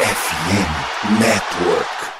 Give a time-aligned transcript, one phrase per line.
[0.00, 2.17] FM Network.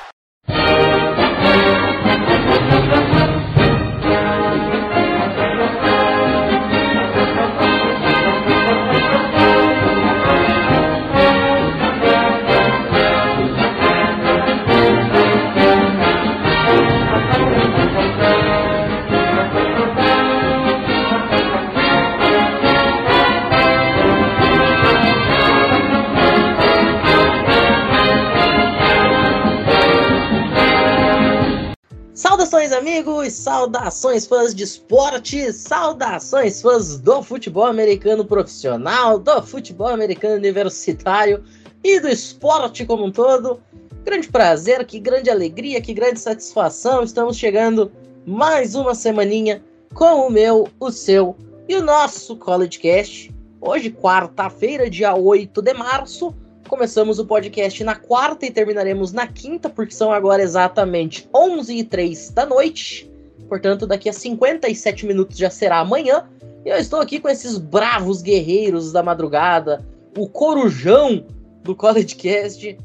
[33.58, 35.52] Saudações, fãs de esporte!
[35.52, 41.42] Saudações, fãs do futebol americano profissional, do futebol americano universitário
[41.82, 43.60] e do esporte como um todo.
[44.04, 47.02] Grande prazer, que grande alegria, que grande satisfação!
[47.02, 47.90] Estamos chegando
[48.24, 49.60] mais uma semaninha
[49.92, 51.34] com o meu, o seu
[51.68, 53.34] e o nosso College Cast.
[53.60, 56.32] Hoje, quarta-feira, dia 8 de março,
[56.68, 61.82] Começamos o podcast na quarta e terminaremos na quinta, porque são agora exatamente 11 e
[61.82, 63.07] 3 da noite.
[63.48, 66.28] Portanto, daqui a 57 minutos já será amanhã.
[66.64, 69.84] E eu estou aqui com esses bravos guerreiros da madrugada,
[70.16, 71.24] o corujão
[71.62, 72.78] do College Cast,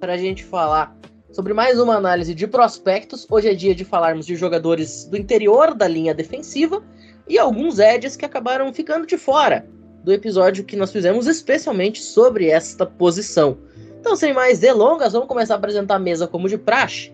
[0.00, 0.96] para a gente falar
[1.30, 3.26] sobre mais uma análise de prospectos.
[3.30, 6.82] Hoje é dia de falarmos de jogadores do interior da linha defensiva
[7.28, 9.66] e alguns edges que acabaram ficando de fora
[10.02, 13.58] do episódio que nós fizemos especialmente sobre esta posição.
[14.00, 17.12] Então, sem mais delongas, vamos começar a apresentar a mesa como de praxe.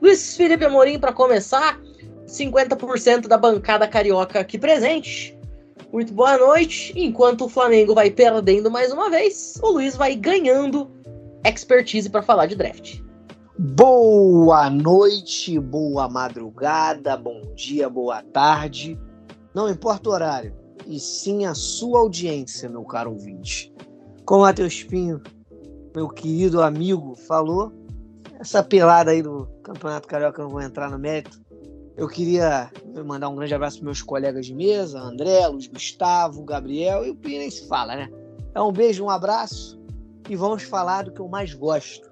[0.00, 1.78] Luiz Felipe Amorim para começar,
[2.32, 5.38] 50% da bancada carioca aqui presente.
[5.92, 6.94] Muito boa noite.
[6.96, 10.90] Enquanto o Flamengo vai perdendo mais uma vez, o Luiz vai ganhando
[11.44, 13.00] expertise para falar de draft.
[13.58, 18.98] Boa noite, boa madrugada, bom dia, boa tarde.
[19.54, 20.54] Não importa o horário
[20.86, 23.70] e sim a sua audiência, meu caro ouvinte.
[24.24, 25.20] Como o Matheus Pinho,
[25.94, 27.70] meu querido amigo, falou,
[28.40, 31.38] essa pelada aí do Campeonato Carioca eu não vou entrar no mérito.
[31.96, 32.70] Eu queria
[33.04, 37.18] mandar um grande abraço para meus colegas de mesa, André, Luiz Gustavo, Gabriel, e o
[37.22, 38.10] nem se fala, né?
[38.54, 39.78] É um beijo, um abraço
[40.28, 42.10] e vamos falar do que eu mais gosto.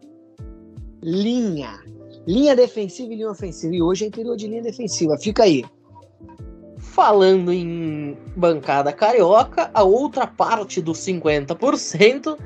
[1.02, 1.78] Linha.
[2.26, 3.74] Linha defensiva e linha ofensiva.
[3.74, 5.16] E hoje é interior de linha defensiva.
[5.18, 5.64] Fica aí.
[6.78, 12.36] Falando em bancada carioca, a outra parte dos 50%,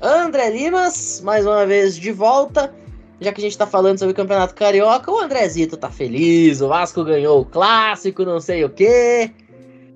[0.00, 2.74] André Limas, mais uma vez de volta.
[3.20, 6.68] Já que a gente tá falando sobre o Campeonato Carioca, o Andrezito tá feliz, o
[6.68, 9.30] Vasco ganhou o clássico, não sei o quê.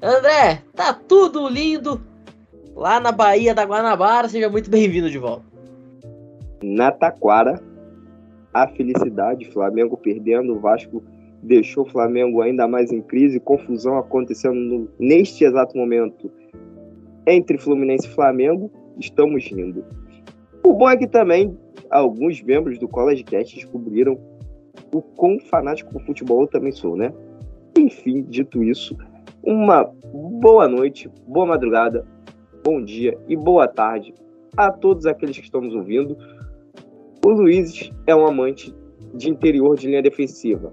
[0.03, 1.99] André, tá tudo lindo
[2.77, 5.45] lá na Bahia da Guanabara, seja muito bem-vindo de volta.
[6.63, 7.63] Na Taquara,
[8.53, 11.03] a felicidade, Flamengo perdendo, o Vasco
[11.43, 16.31] deixou o Flamengo ainda mais em crise, confusão acontecendo no, neste exato momento
[17.27, 19.83] entre Fluminense e Flamengo, estamos rindo.
[20.63, 21.57] O bom é que também
[21.91, 24.19] alguns membros do College Cast descobriram
[24.93, 27.13] o quão fanático por futebol eu também sou, né?
[27.79, 28.97] Enfim, dito isso,
[29.43, 29.85] uma
[30.41, 32.07] boa noite, boa madrugada,
[32.65, 34.15] bom dia e boa tarde
[34.57, 36.17] a todos aqueles que estão nos ouvindo.
[37.25, 38.75] O Luiz é um amante
[39.15, 40.73] de interior de linha defensiva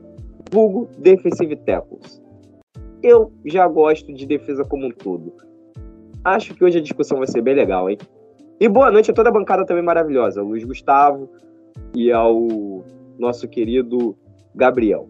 [0.51, 2.21] vulgo defensive tackles.
[3.01, 5.33] Eu já gosto de defesa como um todo.
[6.23, 7.97] Acho que hoje a discussão vai ser bem legal, hein?
[8.61, 11.27] E boa noite a toda a bancada também maravilhosa, Luiz Gustavo
[11.95, 12.85] e ao
[13.17, 14.15] nosso querido
[14.53, 15.09] Gabriel.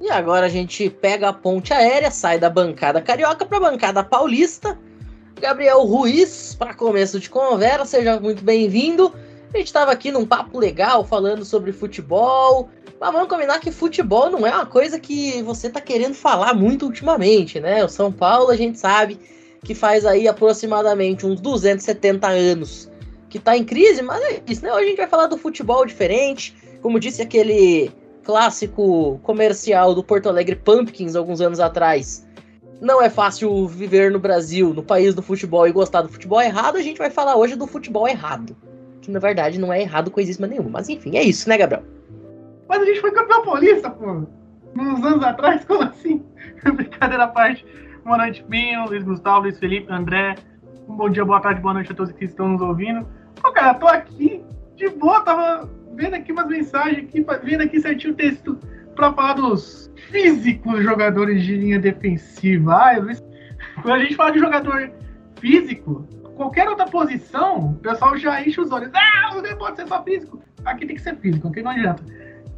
[0.00, 4.02] E agora a gente pega a ponte aérea, sai da bancada carioca para a bancada
[4.02, 4.78] paulista.
[5.38, 9.12] Gabriel Ruiz, para começo de conversa, seja muito bem-vindo.
[9.52, 14.30] A gente estava aqui num papo legal falando sobre futebol, mas vamos combinar que futebol
[14.30, 17.84] não é uma coisa que você tá querendo falar muito ultimamente, né?
[17.84, 19.20] O São Paulo a gente sabe
[19.64, 22.90] que faz aí aproximadamente uns 270 anos
[23.28, 24.72] que tá em crise, mas é isso, né?
[24.72, 27.90] Hoje a gente vai falar do futebol diferente, como disse aquele
[28.24, 32.26] clássico comercial do Porto Alegre Pumpkins alguns anos atrás.
[32.80, 36.76] Não é fácil viver no Brasil, no país do futebol e gostar do futebol errado,
[36.76, 38.56] a gente vai falar hoje do futebol errado.
[39.00, 40.70] Que na verdade não é errado coisíssima nenhuma.
[40.70, 41.82] Mas enfim, é isso, né, Gabriel?
[42.68, 44.22] Mas a gente foi campeão paulista, pô.
[44.76, 46.22] Uns anos atrás, como assim?
[46.74, 47.64] Brincadeira à parte.
[48.08, 50.34] Boa noite, Pinho, Luiz Gustavo, Luiz Felipe, André.
[50.88, 53.06] Um bom dia, boa tarde, boa noite a todos que estão nos ouvindo.
[53.34, 54.42] Pô, cara, tô aqui
[54.76, 58.58] de boa, tava vendo aqui umas mensagens, aqui, vendo aqui certinho o texto
[58.96, 62.76] pra falar dos físicos jogadores de linha defensiva.
[62.76, 63.22] Ai, Luiz,
[63.82, 64.90] quando a gente fala de jogador
[65.38, 68.90] físico, qualquer outra posição, o pessoal já enche os olhos.
[68.94, 70.42] Ah, não pode ser só físico.
[70.64, 71.62] Aqui tem que ser físico, ok?
[71.62, 72.02] Não adianta.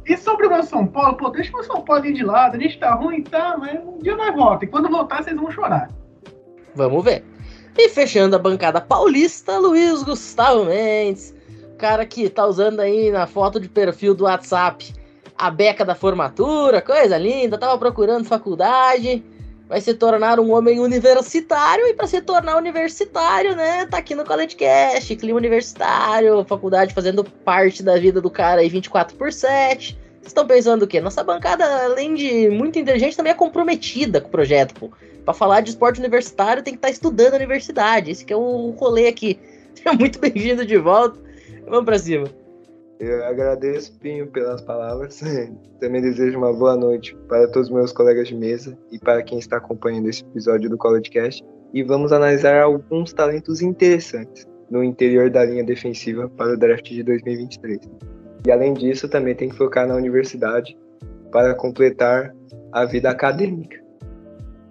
[0.05, 2.59] E sobre o meu São Paulo, pô, deixa o São Paulo ir de lado, a
[2.59, 4.65] gente tá ruim, tá, mas um dia nós volta.
[4.65, 5.89] E quando voltar, vocês vão chorar.
[6.75, 7.23] Vamos ver.
[7.77, 11.33] E fechando a bancada paulista, Luiz Gustavo Mendes.
[11.77, 14.93] cara que tá usando aí na foto de perfil do WhatsApp
[15.41, 19.23] a beca da formatura, coisa linda, tava procurando faculdade,
[19.71, 24.25] vai se tornar um homem universitário e para se tornar universitário, né, tá aqui no
[24.25, 29.97] College Cast, clima universitário, faculdade fazendo parte da vida do cara aí 24 por 7.
[30.19, 30.99] Vocês estão pensando o quê?
[30.99, 34.91] Nossa bancada, além de muito inteligente, também é comprometida com o projeto, pô.
[35.23, 38.11] Pra falar de esporte universitário, tem que estar tá estudando a universidade.
[38.11, 39.39] Esse que é o rolê aqui.
[39.73, 41.17] Seja muito bem-vindo de volta.
[41.65, 42.40] Vamos pra cima.
[43.01, 45.19] Eu agradeço, Pinho, pelas palavras.
[45.81, 49.39] Também desejo uma boa noite para todos os meus colegas de mesa e para quem
[49.39, 51.43] está acompanhando esse episódio do CollegeCast.
[51.73, 57.01] E vamos analisar alguns talentos interessantes no interior da linha defensiva para o draft de
[57.01, 57.79] 2023.
[58.45, 60.77] E além disso, também tem que focar na universidade
[61.31, 62.35] para completar
[62.71, 63.81] a vida acadêmica.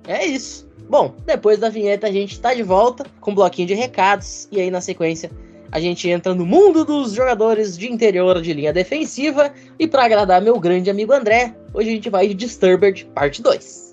[0.06, 0.71] É isso.
[0.88, 4.61] Bom, depois da vinheta a gente está de volta com um bloquinho de recados e
[4.61, 5.33] aí na sequência
[5.72, 10.43] a gente entra no mundo dos jogadores de interior de linha defensiva e para agradar
[10.43, 13.89] meu grande amigo André, hoje a gente vai de Disturbed parte 2.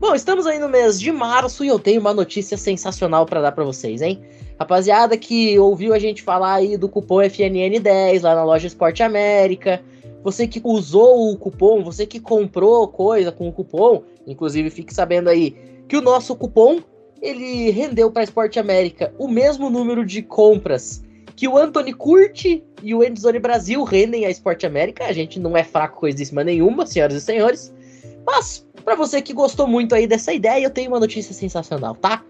[0.00, 3.52] Bom, estamos aí no mês de março e eu tenho uma notícia sensacional para dar
[3.52, 4.18] para vocês, hein?
[4.58, 9.84] Rapaziada que ouviu a gente falar aí do cupom FNN10 lá na loja Esporte América,
[10.24, 15.28] você que usou o cupom, você que comprou coisa com o cupom, inclusive fique sabendo
[15.28, 15.54] aí
[15.86, 16.80] que o nosso cupom
[17.20, 21.02] ele rendeu para Esporte América o mesmo número de compras
[21.36, 25.04] que o Anthony Curti e o Endzone Brasil rendem a Esporte América.
[25.04, 27.70] A gente não é fraco coisíssima nenhuma, senhoras e senhores.
[28.26, 32.22] Mas para você que gostou muito aí dessa ideia, eu tenho uma notícia sensacional, tá?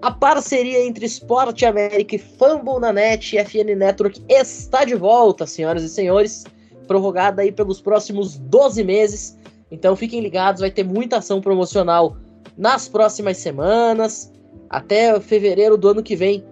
[0.00, 5.44] A parceria entre Esporte América e Fumble na Net e FN Network está de volta,
[5.46, 6.44] senhoras e senhores,
[6.86, 9.36] prorrogada aí pelos próximos 12 meses.
[9.70, 12.16] Então fiquem ligados, vai ter muita ação promocional
[12.56, 14.32] nas próximas semanas,
[14.70, 16.44] até fevereiro do ano que vem.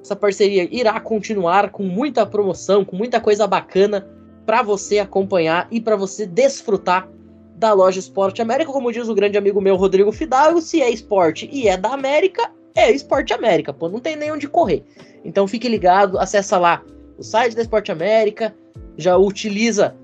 [0.00, 4.08] Essa parceria irá continuar com muita promoção, com muita coisa bacana
[4.46, 7.08] para você acompanhar e para você desfrutar
[7.56, 11.48] da loja Esporte América, como diz o grande amigo meu Rodrigo Fidalgo, se é esporte
[11.52, 14.82] e é da América, é Esporte América, pô, não tem nem onde correr.
[15.24, 16.82] Então fique ligado, acessa lá
[17.16, 18.54] o site da Esporte América,
[18.96, 19.94] já utiliza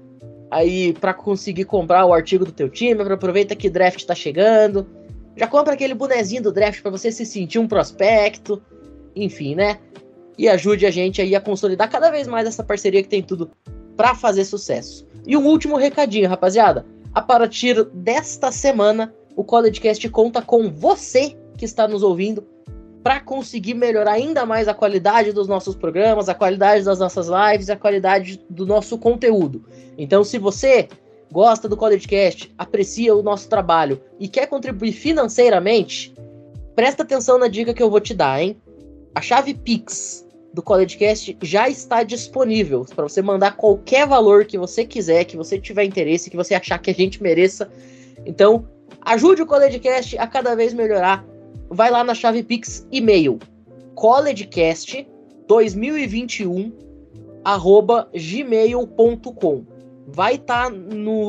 [0.51, 4.87] aí para conseguir comprar o artigo do teu time, aproveita que draft tá chegando,
[5.37, 8.63] já compra aquele bonezinho do draft para você se sentir um prospecto,
[9.15, 9.79] enfim, né?
[10.37, 13.51] E ajude a gente aí a consolidar cada vez mais essa parceria que tem tudo
[13.97, 15.07] para fazer sucesso.
[15.27, 16.87] E um último recadinho, rapaziada.
[17.19, 22.47] A partir desta semana, o CollegeCast conta com você que está nos ouvindo
[23.03, 27.71] para conseguir melhorar ainda mais a qualidade dos nossos programas, a qualidade das nossas lives,
[27.71, 29.65] a qualidade do nosso conteúdo.
[29.99, 30.89] Então, se você
[31.29, 36.15] gosta do CollegeCast, aprecia o nosso trabalho e quer contribuir financeiramente,
[36.77, 38.57] presta atenção na dica que eu vou te dar, hein?
[39.13, 44.85] A chave Pix do CollegeCast já está disponível para você mandar qualquer valor que você
[44.85, 47.71] quiser, que você tiver interesse, que você achar que a gente mereça.
[48.25, 48.67] Então,
[49.03, 51.25] ajude o CollegeCast a cada vez melhorar.
[51.71, 53.39] Vai lá na chave Pix e-mail
[53.99, 55.09] collegecast
[55.49, 56.73] 2021
[57.45, 59.65] arroba gmail.com.
[60.07, 60.77] Vai estar tá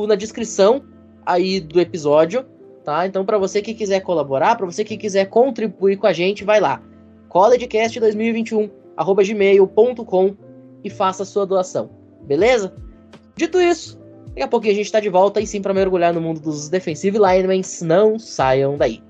[0.06, 0.84] na descrição
[1.26, 2.46] aí do episódio,
[2.84, 3.06] tá?
[3.06, 6.60] Então, para você que quiser colaborar, para você que quiser contribuir com a gente, vai
[6.60, 6.80] lá.
[7.28, 8.70] Collegecast 2021
[9.04, 10.36] gmail.com
[10.84, 11.90] e faça a sua doação.
[12.22, 12.74] Beleza?
[13.36, 16.20] Dito isso, daqui a pouquinho a gente está de volta e sim para mergulhar no
[16.20, 17.62] mundo dos defensive linemen.
[17.82, 19.02] Não saiam daí.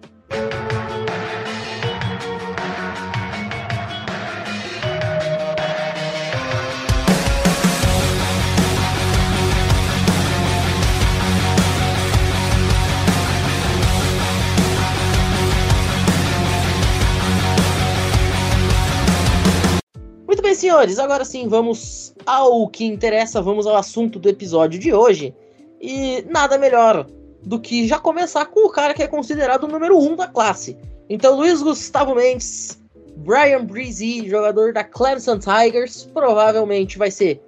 [20.71, 25.35] Senhores, agora sim, vamos ao que interessa, vamos ao assunto do episódio de hoje.
[25.81, 27.07] E nada melhor
[27.43, 30.77] do que já começar com o cara que é considerado o número um da classe.
[31.09, 32.81] Então, Luiz Gustavo Mendes,
[33.17, 37.43] Brian Breezy, jogador da Clemson Tigers, provavelmente vai ser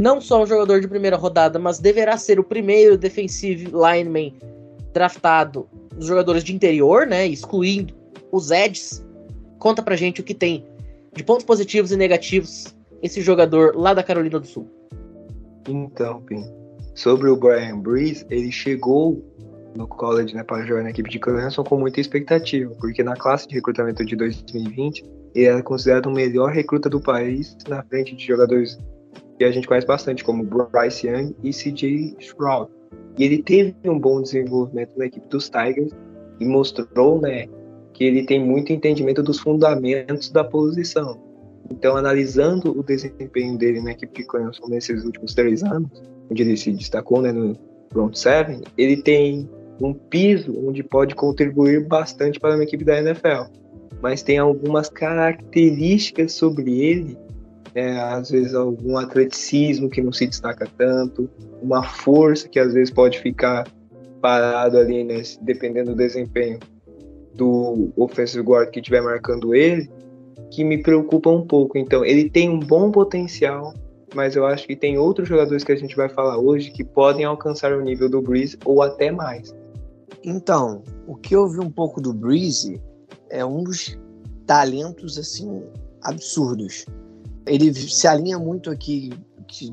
[0.00, 4.32] não só um jogador de primeira rodada, mas deverá ser o primeiro defensive lineman
[4.92, 7.94] draftado dos jogadores de interior, né, excluindo
[8.32, 9.04] os Eds.
[9.60, 10.64] Conta pra gente o que tem
[11.16, 14.68] de pontos positivos e negativos esse jogador lá da Carolina do Sul?
[15.68, 16.44] Então, Pim,
[16.94, 19.24] sobre o Brian Breeze, ele chegou
[19.74, 23.46] no college, né, para jogar na equipe de Clemson com muita expectativa, porque na classe
[23.46, 25.04] de recrutamento de 2020
[25.34, 28.78] ele era considerado o melhor recruta do país na frente de jogadores
[29.38, 32.70] que a gente conhece bastante, como Bryce Young e CJ Stroud.
[33.18, 35.92] E ele teve um bom desenvolvimento na equipe dos Tigers
[36.40, 37.46] e mostrou, né,
[37.96, 41.18] que ele tem muito entendimento dos fundamentos da posição.
[41.70, 45.90] Então, analisando o desempenho dele na equipe de Clemson nesses últimos três anos,
[46.30, 47.56] onde ele se destacou, né, no
[47.90, 49.48] front seven, ele tem
[49.80, 53.50] um piso onde pode contribuir bastante para uma equipe da NFL.
[54.02, 57.16] Mas tem algumas características sobre ele
[57.74, 61.30] é, às vezes algum atleticismo que não se destaca tanto,
[61.62, 63.66] uma força que às vezes pode ficar
[64.20, 66.58] parado ali, né, dependendo do desempenho
[67.36, 69.90] do offensive guard que estiver marcando ele,
[70.50, 71.78] que me preocupa um pouco.
[71.78, 73.74] Então, ele tem um bom potencial,
[74.14, 77.24] mas eu acho que tem outros jogadores que a gente vai falar hoje que podem
[77.24, 79.54] alcançar o nível do Breeze ou até mais.
[80.24, 82.80] Então, o que eu vi um pouco do Breeze
[83.30, 83.98] é um dos
[84.46, 85.62] talentos assim
[86.02, 86.86] absurdos
[87.46, 89.10] ele se alinha muito aqui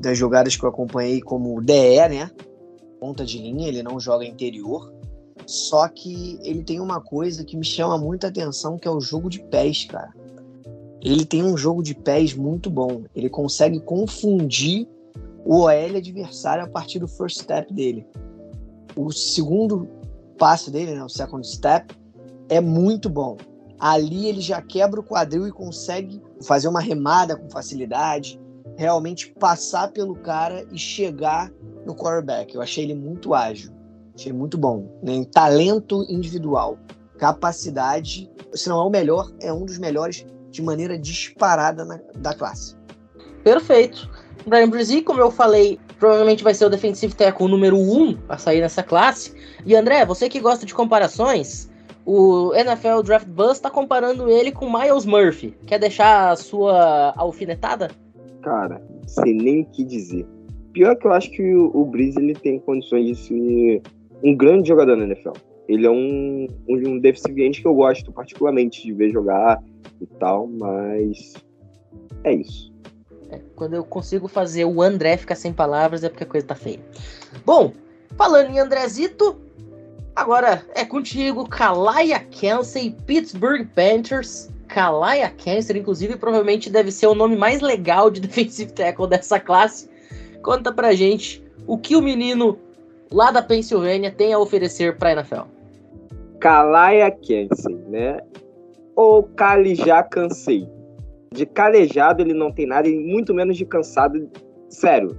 [0.00, 2.30] das jogadas que eu acompanhei como DE, né?
[3.00, 4.93] Ponta de linha, ele não joga interior.
[5.46, 9.28] Só que ele tem uma coisa que me chama muita atenção, que é o jogo
[9.28, 10.12] de pés, cara.
[11.02, 13.02] Ele tem um jogo de pés muito bom.
[13.14, 14.88] Ele consegue confundir
[15.44, 18.06] o OL adversário a partir do first step dele.
[18.96, 19.88] O segundo
[20.38, 21.94] passo dele, né, o second step,
[22.48, 23.36] é muito bom
[23.84, 28.40] ali ele já quebra o quadril e consegue fazer uma remada com facilidade,
[28.78, 31.52] realmente passar pelo cara e chegar
[31.84, 32.54] no quarterback.
[32.54, 33.70] Eu achei ele muito ágil,
[34.14, 34.88] achei muito bom.
[35.02, 35.24] Né?
[35.32, 36.78] Talento individual,
[37.18, 42.34] capacidade, se não é o melhor, é um dos melhores de maneira disparada na, da
[42.34, 42.76] classe.
[43.42, 44.08] Perfeito.
[44.46, 48.38] Brian Brzee, como eu falei, provavelmente vai ser o defensive tackle número 1 um a
[48.38, 49.34] sair nessa classe.
[49.64, 51.70] E André, você que gosta de comparações,
[52.06, 55.54] o NFL Draft Bus está comparando ele com Miles Murphy.
[55.66, 57.90] Quer deixar a sua alfinetada?
[58.42, 60.26] Cara, sem nem o que dizer.
[60.72, 63.82] Pior que eu acho que o, o Breeze ele tem condições de ser
[64.22, 65.32] um grande jogador na NFL.
[65.68, 69.62] Ele é um, um, deficiente que eu gosto particularmente de ver jogar
[70.00, 71.34] e tal, mas
[72.22, 72.72] é isso.
[73.30, 76.54] É, quando eu consigo fazer o André ficar sem palavras é porque a coisa tá
[76.54, 76.80] feia.
[77.46, 77.72] Bom,
[78.16, 79.40] falando em Andrezito,
[80.16, 84.48] Agora é contigo, Kalaya Kelsey, Pittsburgh Panthers.
[84.68, 89.90] Kalaya Kelsey, inclusive, provavelmente deve ser o nome mais legal de defensive tackle dessa classe.
[90.40, 92.56] Conta pra gente o que o menino
[93.12, 95.42] lá da Pensilvânia tem a oferecer pra NFL.
[96.40, 98.20] Kalaya Kelsey, né?
[98.94, 100.68] Ou Cali já cansei.
[101.32, 104.30] De calejado ele não tem nada, e muito menos de cansado.
[104.68, 105.16] Sério,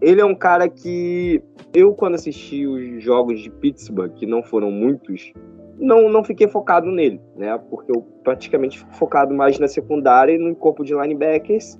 [0.00, 1.42] ele é um cara que
[1.74, 5.32] eu, quando assisti os jogos de Pittsburgh, que não foram muitos,
[5.78, 7.58] não, não fiquei focado nele, né?
[7.70, 11.76] Porque eu praticamente fico focado mais na secundária e no corpo de linebackers,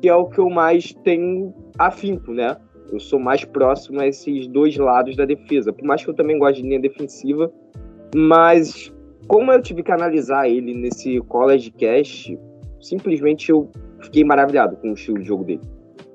[0.00, 2.56] que é o que eu mais tenho afinco, né?
[2.90, 5.72] Eu sou mais próximo a esses dois lados da defesa.
[5.72, 7.52] Por mais que eu também goste de linha defensiva,
[8.14, 8.92] mas
[9.26, 12.38] como eu tive que analisar ele nesse college cast,
[12.80, 15.60] simplesmente eu fiquei maravilhado com o estilo de jogo dele.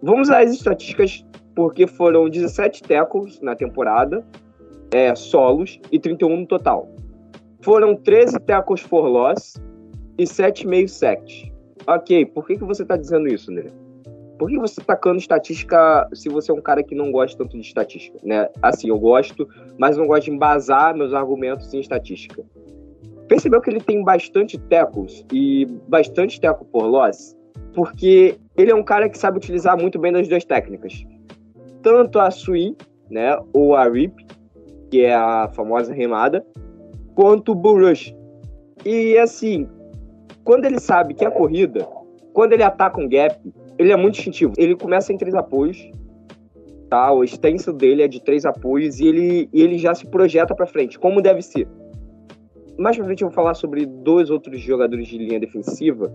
[0.01, 1.25] Vamos às estatísticas,
[1.55, 4.25] porque foram 17 tackles na temporada,
[4.91, 6.89] é, solos, e 31 no total.
[7.61, 9.61] Foram 13 tackles for loss
[10.17, 11.51] e 7,5 sacks.
[11.87, 13.67] Ok, por que, que você está dizendo isso, André?
[14.43, 17.57] Por que você está tacando estatística se você é um cara que não gosta tanto
[17.57, 18.19] de estatística?
[18.21, 18.49] Né?
[18.61, 19.47] Assim, eu gosto,
[19.77, 22.43] mas não gosto de embasar meus argumentos em estatística.
[23.29, 27.35] Percebeu que ele tem bastante tackles e bastante tackle por loss?
[27.73, 31.03] porque ele é um cara que sabe utilizar muito bem das duas técnicas.
[31.81, 32.77] Tanto a swing,
[33.09, 34.13] né, ou a rip,
[34.89, 36.45] que é a famosa remada,
[37.15, 38.13] quanto o bull rush.
[38.85, 39.67] E assim,
[40.43, 41.87] quando ele sabe que é corrida,
[42.33, 43.35] quando ele ataca um gap,
[43.77, 44.53] ele é muito instintivo.
[44.57, 45.89] Ele começa em três apoios,
[46.89, 47.11] tá?
[47.11, 50.65] O extenso dele é de três apoios e ele, e ele já se projeta para
[50.65, 51.67] frente, como deve ser.
[52.77, 56.11] Mais pra frente eu vou falar sobre dois outros jogadores de linha defensiva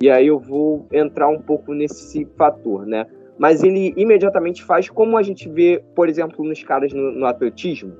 [0.00, 3.06] e aí eu vou entrar um pouco nesse fator, né?
[3.36, 7.92] Mas ele imediatamente faz como a gente vê, por exemplo, nos caras no, no atletismo,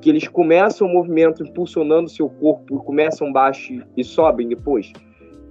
[0.00, 4.92] que eles começam o movimento impulsionando seu corpo, começam baixo e sobem depois.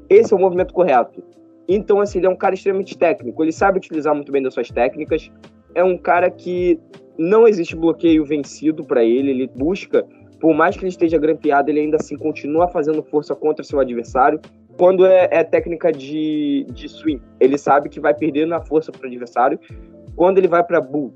[0.10, 1.24] Esse é o movimento correto.
[1.68, 4.70] Então, assim, ele é um cara extremamente técnico, ele sabe utilizar muito bem das suas
[4.70, 5.32] técnicas,
[5.76, 6.80] é um cara que
[7.18, 10.06] não existe bloqueio vencido para ele, ele busca,
[10.40, 14.40] por mais que ele esteja grampeado, ele ainda assim continua fazendo força contra seu adversário,
[14.78, 17.22] quando é, é técnica de, de swing.
[17.40, 19.60] Ele sabe que vai perder na força para o adversário.
[20.16, 21.14] Quando ele vai para bull,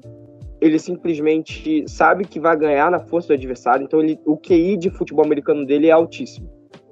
[0.59, 4.89] ele simplesmente sabe que vai ganhar na força do adversário, então ele, o QI de
[4.89, 6.49] futebol americano dele é altíssimo.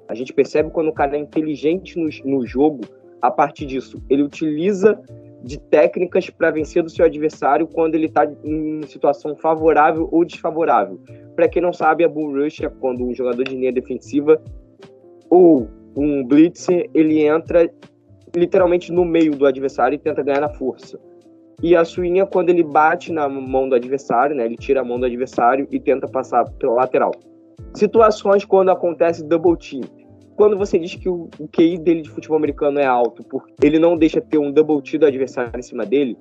[0.08, 2.80] A gente percebe quando o cara é inteligente no, no jogo,
[3.20, 4.02] a partir disso.
[4.08, 5.00] Ele utiliza
[5.42, 11.00] de técnicas para vencer do seu adversário quando ele está em situação favorável ou desfavorável.
[11.34, 14.40] Para quem não sabe, a Bull Rush é quando um jogador de linha defensiva
[15.30, 17.70] ou um blitzer, ele entra
[18.36, 21.00] literalmente no meio do adversário e tenta ganhar na força.
[21.62, 24.46] E a swing é quando ele bate na mão do adversário, né?
[24.46, 27.12] Ele tira a mão do adversário e tenta passar pela lateral.
[27.74, 29.82] Situações quando acontece double team
[30.40, 33.78] quando você diz que o, o QI dele de futebol americano é alto, porque ele
[33.78, 36.16] não deixa ter um double T do adversário em cima dele,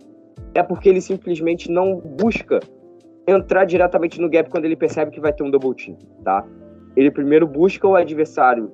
[0.53, 2.59] é porque ele simplesmente não busca
[3.25, 6.45] entrar diretamente no gap quando ele percebe que vai ter um double team, tá?
[6.97, 8.69] Ele primeiro busca o adversário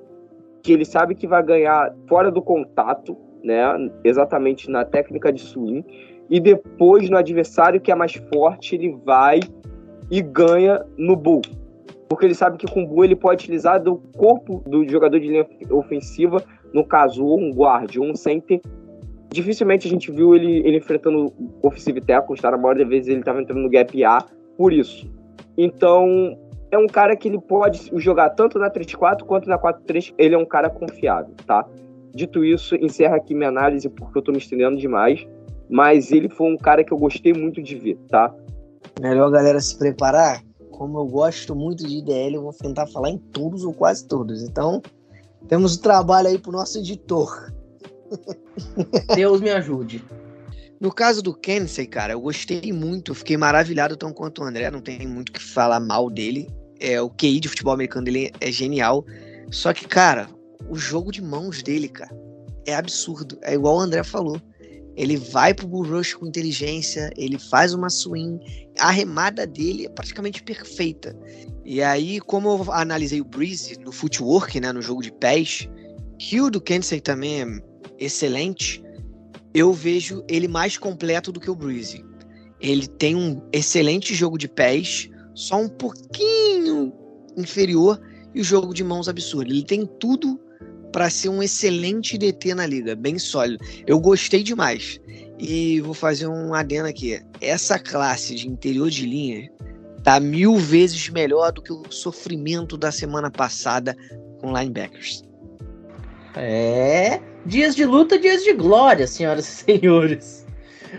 [0.64, 3.62] que ele sabe que vai ganhar fora do contato, né?
[4.02, 5.84] Exatamente na técnica de swing,
[6.28, 9.38] e depois no adversário que é mais forte, ele vai
[10.10, 11.42] e ganha no bull,
[12.08, 15.46] porque ele sabe que o Bull ele pode utilizar do corpo do jogador de linha
[15.70, 18.60] ofensiva, no caso, um guard ou um center.
[19.30, 21.32] Dificilmente a gente viu ele, ele enfrentando
[21.62, 22.50] offensive tackle, tá?
[22.50, 24.24] Na maioria das vezes ele estava entrando no gap A,
[24.56, 25.10] por isso.
[25.58, 26.38] Então,
[26.70, 30.14] é um cara que ele pode jogar tanto na 3-4 quanto na 4-3.
[30.16, 31.66] Ele é um cara confiável, tá?
[32.14, 35.26] Dito isso, encerra aqui minha análise, porque eu tô me estendendo demais.
[35.68, 38.32] Mas ele foi um cara que eu gostei muito de ver, tá?
[39.00, 40.40] Melhor galera se preparar,
[40.76, 44.42] como eu gosto muito de IDL, eu vou tentar falar em todos ou quase todos.
[44.42, 44.82] Então,
[45.48, 47.52] temos o trabalho aí pro nosso editor.
[49.16, 50.04] Deus me ajude.
[50.78, 54.82] No caso do Kensei, cara, eu gostei muito, fiquei maravilhado tão quanto o André, não
[54.82, 56.46] tem muito que falar mal dele.
[56.78, 59.02] É, o QI de futebol americano dele é genial.
[59.50, 60.28] Só que, cara,
[60.68, 62.14] o jogo de mãos dele, cara,
[62.66, 63.38] é absurdo.
[63.40, 64.38] É igual o André falou.
[64.96, 68.40] Ele vai pro bull rush com inteligência, ele faz uma swing,
[68.78, 71.14] a remada dele é praticamente perfeita.
[71.64, 75.68] E aí, como eu analisei o Breeze no footwork, né, no jogo de pés,
[76.18, 77.46] que o do Kensei também é
[77.98, 78.82] excelente,
[79.52, 82.04] eu vejo ele mais completo do que o Breeze.
[82.60, 86.92] Ele tem um excelente jogo de pés, só um pouquinho
[87.36, 88.00] inferior,
[88.34, 89.50] e o jogo de mãos absurdo.
[89.50, 90.40] Ele tem tudo
[90.96, 93.62] para ser um excelente DT na liga, bem sólido.
[93.86, 94.98] Eu gostei demais.
[95.38, 97.20] E vou fazer um adendo aqui.
[97.38, 99.52] Essa classe de interior de linha
[100.02, 103.94] tá mil vezes melhor do que o sofrimento da semana passada
[104.40, 105.22] com linebackers.
[106.34, 110.46] É, dias de luta, dias de glória, senhoras e senhores.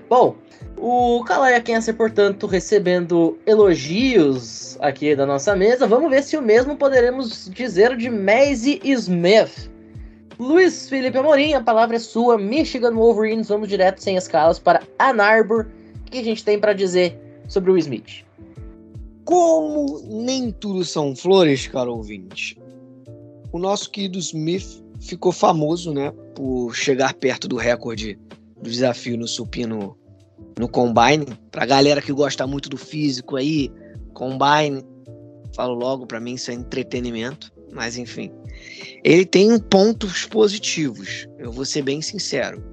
[0.07, 0.35] Bom,
[0.77, 5.87] o Calaya Kenser, portanto, recebendo elogios aqui da nossa mesa.
[5.87, 9.75] Vamos ver se o mesmo poderemos dizer de Maisie Smith.
[10.39, 12.37] Luiz Felipe Amorim, a palavra é sua.
[12.37, 15.65] Michigan Wolverines, vamos direto sem escalas para Ann Arbor.
[16.05, 18.23] O que a gente tem para dizer sobre o Smith?
[19.25, 22.57] Como nem tudo são flores, caro ouvinte,
[23.51, 28.17] o nosso querido Smith ficou famoso, né, por chegar perto do recorde
[28.61, 29.97] do desafio no supino
[30.57, 31.25] no combine.
[31.51, 33.71] Pra galera que gosta muito do físico aí,
[34.13, 34.83] combine,
[35.53, 38.31] falo logo, para mim isso é entretenimento, mas enfim
[39.03, 42.63] ele tem pontos positivos, eu vou ser bem sincero.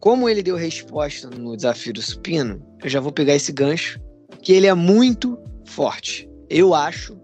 [0.00, 4.00] Como ele deu resposta no desafio do supino, eu já vou pegar esse gancho,
[4.40, 6.28] que ele é muito forte.
[6.48, 7.18] Eu acho,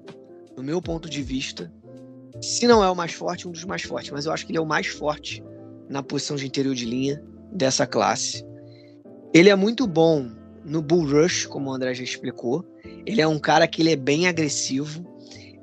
[0.57, 1.73] no meu ponto de vista,
[2.41, 4.59] se não é o mais forte, um dos mais fortes, mas eu acho que ele
[4.59, 5.43] é o mais forte
[5.89, 8.45] na posição de interior de linha dessa classe.
[9.33, 10.29] Ele é muito bom
[10.65, 12.65] no bull rush, como o André já explicou.
[13.07, 15.05] Ele é um cara que ele é bem agressivo,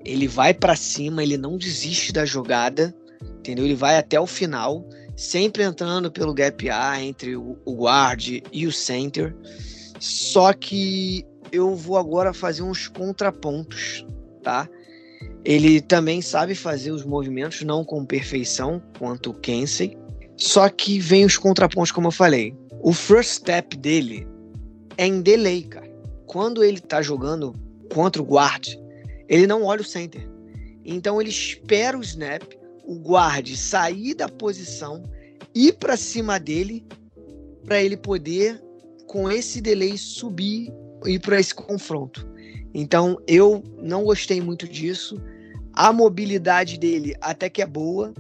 [0.05, 2.93] ele vai para cima, ele não desiste da jogada,
[3.39, 3.65] entendeu?
[3.65, 8.71] Ele vai até o final, sempre entrando pelo gap A entre o, guard e o
[8.71, 9.35] center.
[9.99, 14.05] Só que eu vou agora fazer uns contrapontos,
[14.41, 14.67] tá?
[15.43, 19.97] Ele também sabe fazer os movimentos, não com perfeição, quanto o Kensei.
[20.37, 22.55] Só que vem os contrapontos, como eu falei.
[22.81, 24.27] O first step dele
[24.97, 25.89] é em delay, cara.
[26.25, 27.53] Quando ele tá jogando
[27.93, 28.75] contra o guard,
[29.31, 30.29] ele não olha o center.
[30.83, 32.43] Então ele espera o snap,
[32.83, 35.03] o guarde sair da posição,
[35.55, 36.85] ir para cima dele,
[37.63, 38.61] para ele poder,
[39.07, 40.69] com esse delay, subir
[41.05, 42.27] e ir para esse confronto.
[42.73, 45.15] Então eu não gostei muito disso.
[45.73, 48.13] A mobilidade dele até que é boa,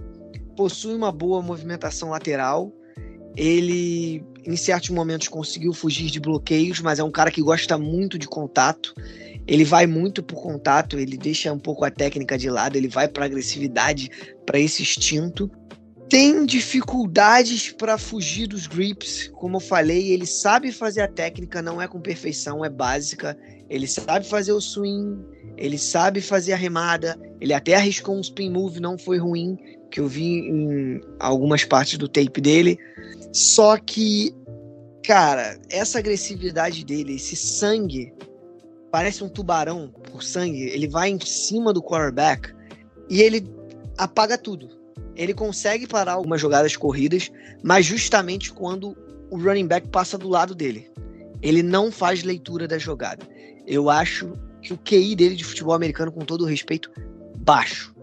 [0.55, 2.71] possui uma boa movimentação lateral.
[3.35, 8.17] Ele, em certos momentos, conseguiu fugir de bloqueios, mas é um cara que gosta muito
[8.17, 8.93] de contato.
[9.47, 13.07] Ele vai muito pro contato, ele deixa um pouco a técnica de lado, ele vai
[13.07, 14.09] para agressividade,
[14.45, 15.49] para esse instinto.
[16.11, 21.81] tem dificuldades para fugir dos grips, como eu falei, ele sabe fazer a técnica, não
[21.81, 23.37] é com perfeição, é básica.
[23.69, 25.23] Ele sabe fazer o swing,
[25.55, 29.57] ele sabe fazer a remada, ele até arriscou um spin move, não foi ruim,
[29.89, 32.77] que eu vi em algumas partes do tape dele.
[33.31, 34.35] Só que,
[35.05, 38.11] cara, essa agressividade dele, esse sangue,
[38.91, 42.53] parece um tubarão por sangue, ele vai em cima do quarterback
[43.09, 43.49] e ele
[43.97, 44.69] apaga tudo.
[45.15, 47.31] Ele consegue parar algumas jogadas corridas,
[47.63, 48.95] mas justamente quando
[49.29, 50.89] o running back passa do lado dele.
[51.41, 53.25] Ele não faz leitura da jogada.
[53.65, 56.91] Eu acho que o QI dele de futebol americano, com todo o respeito,
[57.37, 57.95] baixo.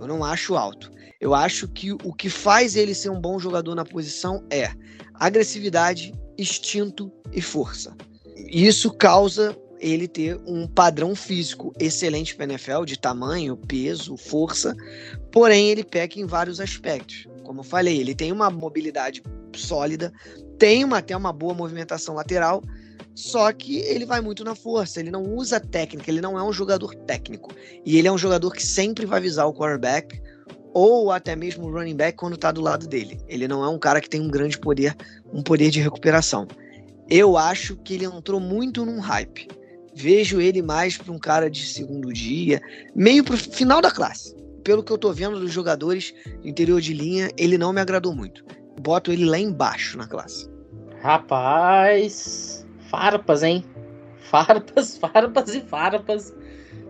[0.00, 0.90] Eu não acho alto.
[1.20, 4.70] Eu acho que o que faz ele ser um bom jogador na posição é
[5.14, 7.96] agressividade, instinto e força.
[8.36, 14.74] Isso causa ele ter um padrão físico excelente para NFL, de tamanho, peso, força,
[15.30, 17.26] porém ele peca em vários aspectos.
[17.42, 19.22] Como eu falei, ele tem uma mobilidade
[19.54, 20.10] sólida,
[20.58, 22.62] tem uma, até uma boa movimentação lateral,
[23.14, 26.52] só que ele vai muito na força, ele não usa técnica, ele não é um
[26.52, 27.52] jogador técnico.
[27.84, 30.18] E ele é um jogador que sempre vai visar o quarterback
[30.72, 33.20] ou até mesmo o running back quando tá do lado dele.
[33.28, 34.96] Ele não é um cara que tem um grande poder,
[35.32, 36.48] um poder de recuperação.
[37.08, 39.46] Eu acho que ele entrou muito num hype.
[39.94, 42.60] Vejo ele mais para um cara de segundo dia,
[42.94, 44.34] meio pro final da classe.
[44.64, 48.14] Pelo que eu tô vendo dos jogadores do interior de linha, ele não me agradou
[48.14, 48.44] muito.
[48.80, 50.50] Boto ele lá embaixo na classe.
[51.00, 53.64] Rapaz, farpas, hein?
[54.18, 56.34] Farpas, farpas e farpas.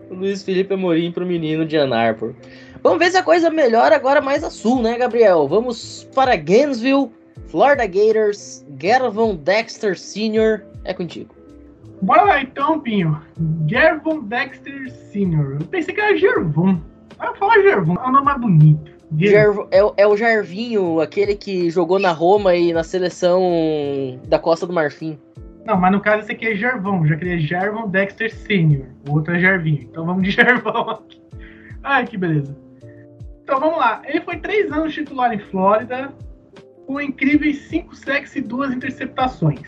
[0.09, 2.33] O Luiz Felipe Amorim pro menino de Ann Arbor.
[2.81, 5.47] Vamos ver se a coisa melhora agora mais a sul, né, Gabriel?
[5.47, 7.11] Vamos para Gainesville,
[7.47, 10.63] Florida Gators, Gervon Dexter Sr.
[10.83, 11.35] É contigo.
[12.01, 13.19] Bora lá então, Pinho.
[13.67, 15.57] Gervon Dexter Sr.
[15.59, 16.79] Eu pensei que era Gervon.
[17.19, 18.95] Ah, falar Gervon, é um nome mais bonito.
[19.17, 24.65] Gerv é, é, o Jarvinho, aquele que jogou na Roma e na seleção da Costa
[24.65, 25.17] do Marfim.
[25.65, 28.85] Não, mas no caso esse aqui é Gervon, já queria Gervon Dexter Sr.
[29.07, 29.81] O outro é Jarvinho.
[29.83, 31.21] Então vamos de Gervon aqui.
[31.83, 32.55] Ai, que beleza.
[33.43, 34.01] Então vamos lá.
[34.05, 36.11] Ele foi três anos titular em Flórida,
[36.85, 39.61] com incríveis cinco sacks e duas interceptações.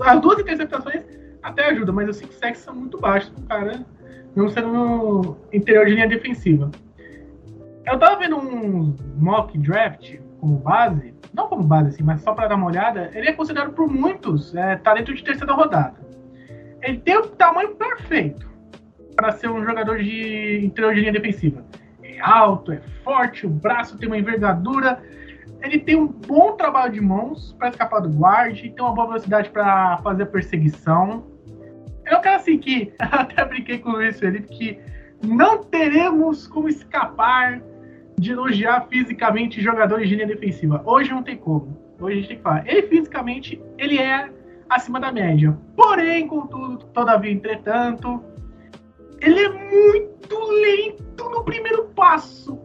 [0.00, 1.02] As duas interceptações
[1.42, 3.84] até ajuda, mas os cinco sacks são muito baixos pro cara,
[4.34, 6.70] não sendo no interior de linha defensiva.
[7.84, 12.48] Eu tava vendo um mock draft como base, não como base assim, mas só para
[12.48, 15.94] dar uma olhada, ele é considerado por muitos é, talento de terceira rodada.
[16.80, 18.50] Ele tem o tamanho perfeito
[19.16, 21.64] para ser um jogador de interior de linha defensiva.
[22.02, 25.00] É alto, é forte, o braço tem uma envergadura,
[25.62, 29.48] ele tem um bom trabalho de mãos para escapar do guarde, tem uma boa velocidade
[29.50, 31.24] para fazer a perseguição.
[32.12, 34.78] É um cara assim que, até brinquei com o Luiz Felipe, que
[35.26, 37.62] não teremos como escapar
[38.18, 40.82] de elogiar fisicamente jogadores de linha defensiva.
[40.84, 41.74] Hoje não tem como.
[41.98, 42.68] Hoje a gente tem que falar.
[42.68, 44.30] Ele fisicamente, ele é
[44.68, 45.58] acima da média.
[45.74, 48.22] Porém, contudo, todavia, entretanto,
[49.18, 52.58] ele é muito lento no primeiro passo.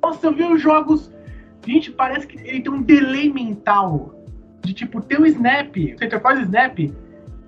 [0.00, 1.12] Nossa, eu vi os jogos.
[1.66, 4.14] Gente, parece que ele tem um delay mental.
[4.64, 6.78] De tipo, ter o snap, você faz snap,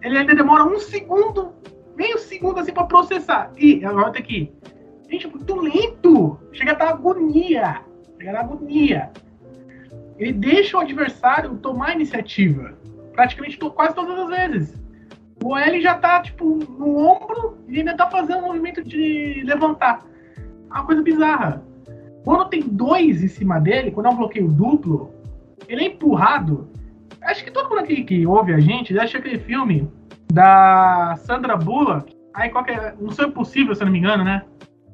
[0.04, 1.54] ele ainda demora um segundo,
[1.96, 3.50] meio segundo assim pra processar.
[3.56, 4.52] E agora tem que.
[5.10, 6.38] Gente, muito lento.
[6.52, 7.80] Chega a dar agonia.
[8.18, 9.10] Chega a dar agonia.
[10.18, 12.74] Ele deixa o adversário tomar iniciativa.
[13.12, 14.84] Praticamente quase todas as vezes.
[15.42, 20.04] O L já tá, tipo, no ombro e ainda tá fazendo o movimento de levantar.
[20.36, 21.64] É uma coisa bizarra.
[22.24, 25.12] Quando tem dois em cima dele, quando é um bloqueio duplo,
[25.68, 26.68] ele é empurrado.
[27.22, 29.90] Acho que todo mundo aqui que ouve a gente acha aquele filme
[30.32, 32.14] da Sandra Bullock.
[32.34, 32.94] Aí qual que é?
[33.00, 34.44] Um sonho possível, se eu não me engano, né?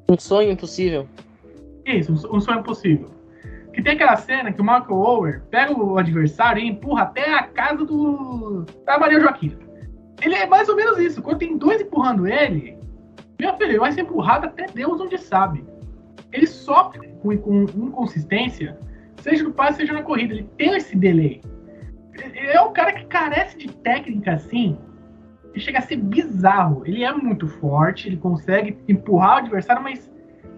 [0.09, 1.07] Um sonho impossível.
[1.85, 3.09] Isso, um sonho impossível.
[3.73, 7.43] Que tem aquela cena que o Michael Ower pega o adversário e empurra até a
[7.43, 8.65] casa do.
[8.85, 9.57] da Maria Joaquim.
[10.21, 11.21] Ele é mais ou menos isso.
[11.21, 12.77] Quando tem dois empurrando ele,
[13.39, 15.65] meu filho, ele vai ser empurrado até Deus onde sabe.
[16.31, 18.77] Ele sofre com, com inconsistência,
[19.21, 20.33] seja no passe, seja na corrida.
[20.33, 21.41] Ele tem esse delay.
[22.35, 24.77] É um cara que carece de técnica assim.
[25.51, 26.83] Ele chega a ser bizarro.
[26.85, 30.11] Ele é muito forte, ele consegue empurrar o adversário, mas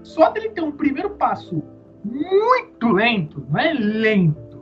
[0.04, 1.64] só dele ter um primeiro passo
[2.04, 4.62] muito lento, não é lento,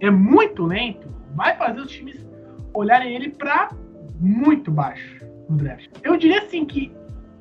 [0.00, 2.26] é muito lento, vai fazer os times
[2.72, 3.70] olharem ele para
[4.18, 5.90] muito baixo no draft.
[6.02, 6.90] Eu diria assim que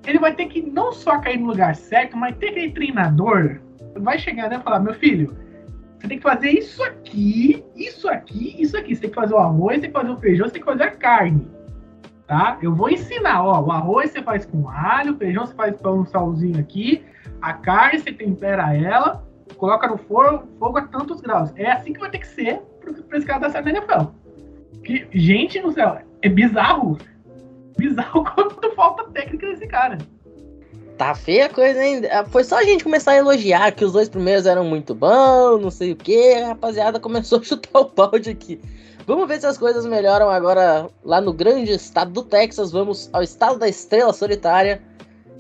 [0.06, 3.62] ele vai ter que não só cair no lugar certo, mas ter aquele treinador
[3.96, 5.36] vai chegar né, e falar: meu filho,
[6.00, 8.96] você tem que fazer isso aqui, isso aqui, isso aqui.
[8.96, 10.84] Você tem que fazer o arroz, tem que fazer o feijão, você tem que fazer
[10.84, 11.48] a carne.
[12.28, 12.58] Tá?
[12.62, 13.62] Eu vou ensinar, ó.
[13.62, 17.04] O arroz você faz com alho, o feijão você faz com um salzinho aqui,
[17.42, 19.24] a carne você tempera ela,
[19.58, 21.52] coloca no fogo, fogo a tantos graus.
[21.56, 22.62] É assim que vai ter que ser
[23.08, 24.12] pra esse cara dar certo na NFL.
[24.84, 26.98] Que, gente no céu, é bizarro.
[27.78, 29.98] Bizarro quanto falta técnica desse cara.
[30.98, 32.02] Tá feia a coisa, hein?
[32.12, 35.62] Ah, foi só a gente começar a elogiar que os dois primeiros eram muito bons,
[35.62, 38.60] não sei o que, a rapaziada começou a chutar o balde aqui.
[39.06, 42.72] Vamos ver se as coisas melhoram agora lá no grande estado do Texas.
[42.72, 44.82] Vamos ao estado da estrela solitária,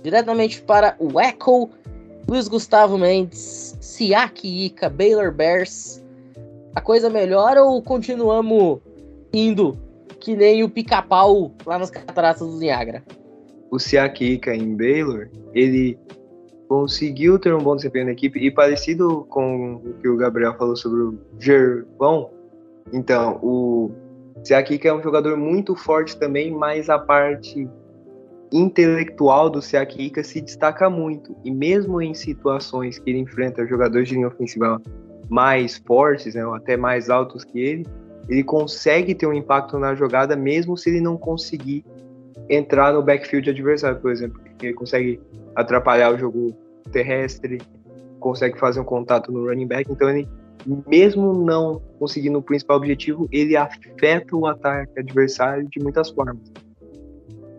[0.04, 1.70] diretamente para o Echo,
[2.30, 6.02] Luiz Gustavo Mendes, Siaki Ika, Baylor Bears.
[6.76, 8.80] A coisa melhora ou continuamos
[9.34, 9.78] indo
[10.20, 13.04] que nem o pica-pau lá nas cataratas do Niagara?
[13.70, 16.00] O Siaki Ika em Baylor, ele
[16.68, 20.76] conseguiu ter um bom desempenho na equipe e parecido com o que o Gabriel falou
[20.76, 22.30] sobre o Gervão.
[22.92, 23.92] Então, o
[24.44, 27.68] Siaki Ika é um jogador muito forte também, mas a parte
[28.52, 31.36] intelectual do Siaki Ika se destaca muito.
[31.44, 34.82] E mesmo em situações que ele enfrenta jogadores de linha ofensiva
[35.30, 37.86] mais fortes, né, ou até mais altos que ele,
[38.30, 41.84] ele consegue ter um impacto na jogada mesmo se ele não conseguir
[42.50, 45.20] entrar no backfield adversário, por exemplo, ele consegue
[45.56, 46.56] atrapalhar o jogo
[46.92, 47.60] terrestre,
[48.20, 50.28] consegue fazer um contato no running back, então ele
[50.88, 56.52] mesmo não conseguindo o principal objetivo, ele afeta o ataque adversário de muitas formas.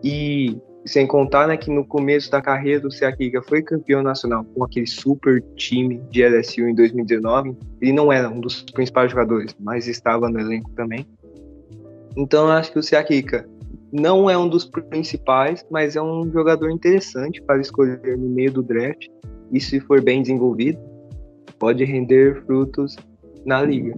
[0.03, 4.63] E sem contar né, que no começo da carreira do Seakiga foi campeão nacional com
[4.63, 7.55] aquele super time de LSU em 2019.
[7.81, 11.05] Ele não era um dos principais jogadores, mas estava no elenco também.
[12.15, 13.47] Então eu acho que o Seakiga
[13.91, 18.63] não é um dos principais, mas é um jogador interessante para escolher no meio do
[18.63, 19.07] draft.
[19.51, 20.79] E se for bem desenvolvido,
[21.57, 22.95] pode render frutos
[23.45, 23.97] na liga.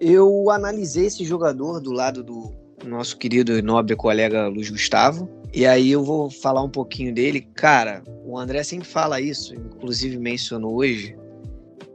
[0.00, 2.52] Eu analisei esse jogador do lado do
[2.84, 5.28] nosso querido e nobre colega Luiz Gustavo.
[5.54, 7.42] E aí eu vou falar um pouquinho dele.
[7.54, 11.16] Cara, o André sempre fala isso, inclusive mencionou hoje.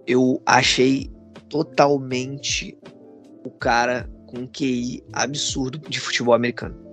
[0.06, 1.12] Eu achei
[1.50, 2.78] totalmente
[3.44, 6.87] o cara com QI absurdo de futebol americano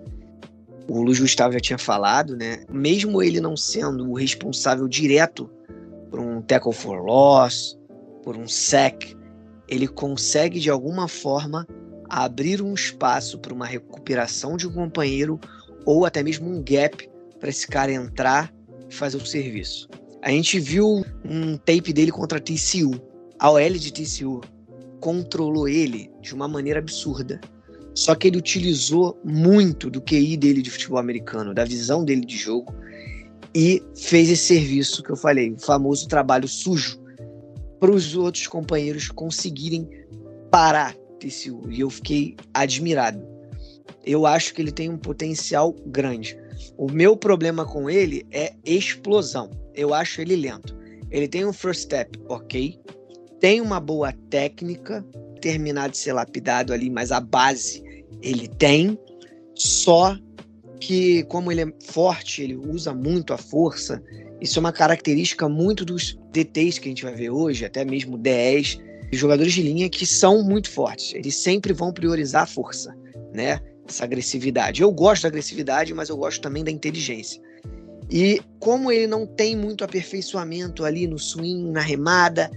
[0.89, 2.65] o Luiz Gustavo já tinha falado, né?
[2.71, 5.51] Mesmo ele não sendo o responsável direto
[6.11, 7.79] por um tackle for loss,
[8.23, 9.17] por um sack,
[9.69, 11.67] ele consegue de alguma forma
[12.09, 15.41] abrir um espaço para uma recuperação de um companheiro
[15.85, 17.09] ou até mesmo um gap
[17.41, 18.53] para esse cara entrar
[18.89, 19.89] e fazer o serviço.
[20.23, 23.01] A gente viu um tape dele contra a TCU.
[23.39, 24.41] A OL de TCU
[25.01, 27.41] controlou ele de uma maneira absurda.
[27.95, 32.37] Só que ele utilizou muito do QI dele de futebol americano, da visão dele de
[32.37, 32.75] jogo,
[33.55, 37.01] e fez esse serviço que eu falei, o famoso trabalho sujo,
[37.79, 39.89] para os outros companheiros conseguirem
[40.51, 41.71] parar TCU.
[41.71, 43.23] E eu fiquei admirado.
[44.05, 46.37] Eu acho que ele tem um potencial grande.
[46.77, 49.51] O meu problema com ele é explosão.
[49.75, 50.77] Eu acho ele lento.
[51.11, 52.79] Ele tem um first step, ok.
[53.39, 55.05] Tem uma boa técnica,
[55.45, 57.85] terminar de ser lapidado ali, mas a base
[58.23, 58.99] ele tem,
[59.55, 60.19] só
[60.81, 64.03] que como ele é forte, ele usa muito a força.
[64.41, 68.17] Isso é uma característica muito dos DTs que a gente vai ver hoje, até mesmo
[68.17, 68.79] 10,
[69.13, 71.13] jogadores de linha que são muito fortes.
[71.15, 72.97] Eles sempre vão priorizar a força,
[73.35, 73.61] né?
[73.87, 74.81] Essa agressividade.
[74.81, 77.39] Eu gosto da agressividade, mas eu gosto também da inteligência.
[78.11, 82.51] E como ele não tem muito aperfeiçoamento ali no swing, na remada,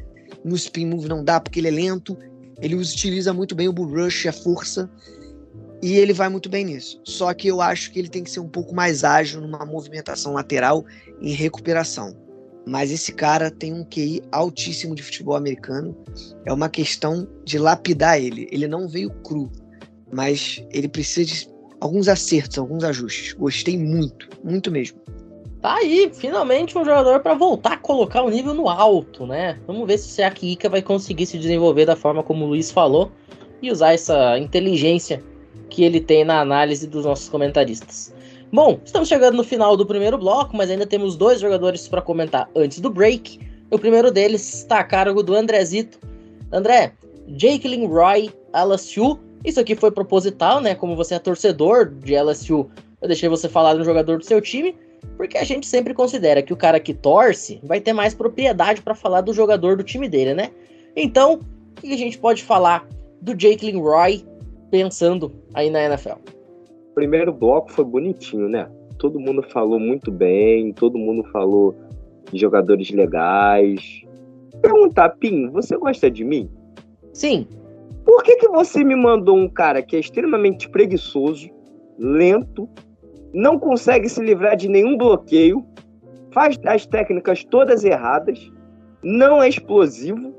[0.44, 2.18] no spin move não dá porque ele é lento,
[2.62, 4.90] ele utiliza muito bem o bull rush, a força,
[5.82, 7.00] e ele vai muito bem nisso.
[7.04, 10.34] Só que eu acho que ele tem que ser um pouco mais ágil numa movimentação
[10.34, 10.86] lateral
[11.22, 12.16] em recuperação.
[12.66, 15.96] Mas esse cara tem um QI altíssimo de futebol americano.
[16.46, 18.48] É uma questão de lapidar ele.
[18.52, 19.50] Ele não veio cru,
[20.12, 23.34] mas ele precisa de alguns acertos, alguns ajustes.
[23.34, 25.00] Gostei muito, muito mesmo.
[25.62, 29.60] Tá aí, finalmente um jogador para voltar a colocar o nível no alto, né?
[29.66, 32.72] Vamos ver se o Seaki Ika vai conseguir se desenvolver da forma como o Luiz
[32.72, 33.12] falou
[33.62, 35.24] e usar essa inteligência
[35.70, 38.14] que ele tem na análise dos nossos comentaristas.
[38.52, 42.50] Bom, estamos chegando no final do primeiro bloco, mas ainda temos dois jogadores para comentar
[42.56, 43.40] antes do break.
[43.70, 46.00] O primeiro deles está a cargo do Andrezito.
[46.52, 46.94] André,
[47.28, 49.20] Jake Roy, LSU.
[49.44, 50.76] Isso aqui foi proposital, né?
[50.76, 52.70] Como você é torcedor de LSU,
[53.02, 54.76] eu deixei você falar de um jogador do seu time,
[55.16, 58.94] porque a gente sempre considera que o cara que torce vai ter mais propriedade para
[58.94, 60.52] falar do jogador do time dele, né?
[60.96, 61.40] Então,
[61.78, 62.88] o que a gente pode falar
[63.22, 64.26] do Jake Roy
[64.70, 66.20] pensando aí na NFL?
[66.92, 68.68] O primeiro bloco foi bonitinho, né?
[68.98, 71.76] Todo mundo falou muito bem, todo mundo falou
[72.32, 74.04] de jogadores legais.
[74.62, 76.50] Perguntar, Pim, você gosta de mim?
[77.14, 77.48] Sim.
[78.04, 81.50] Por que, que você me mandou um cara que é extremamente preguiçoso,
[81.98, 82.68] lento,
[83.34, 85.66] não consegue se livrar de nenhum bloqueio,
[86.32, 88.52] faz as técnicas todas erradas,
[89.04, 90.34] não é explosivo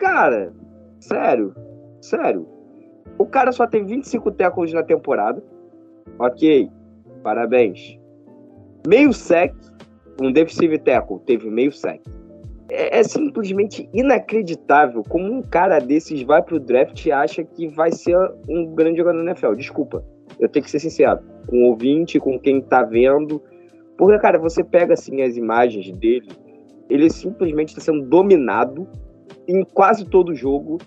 [0.00, 0.50] Cara,
[0.98, 1.54] sério,
[2.00, 2.48] sério.
[3.18, 5.44] O cara só tem 25 tackles na temporada.
[6.18, 6.70] Ok,
[7.22, 7.98] parabéns.
[8.86, 9.54] Meio sec,
[10.18, 12.00] um defensive tackle teve meio sec.
[12.70, 17.92] É, é, simplesmente inacreditável como um cara desses vai pro draft e acha que vai
[17.92, 18.16] ser
[18.48, 19.52] um grande jogador na NFL.
[19.52, 20.02] Desculpa,
[20.38, 21.20] eu tenho que ser sincero.
[21.50, 23.42] Com o ouvinte, com quem tá vendo.
[23.98, 26.28] Porque, cara, você pega assim as imagens dele,
[26.88, 28.86] ele simplesmente está sendo dominado
[29.46, 30.78] em quase todo jogo.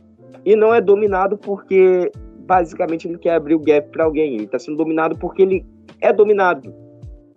[0.46, 4.36] E não é dominado porque basicamente ele quer abrir o gap para alguém.
[4.36, 5.66] Ele está sendo dominado porque ele
[6.02, 6.74] é dominado,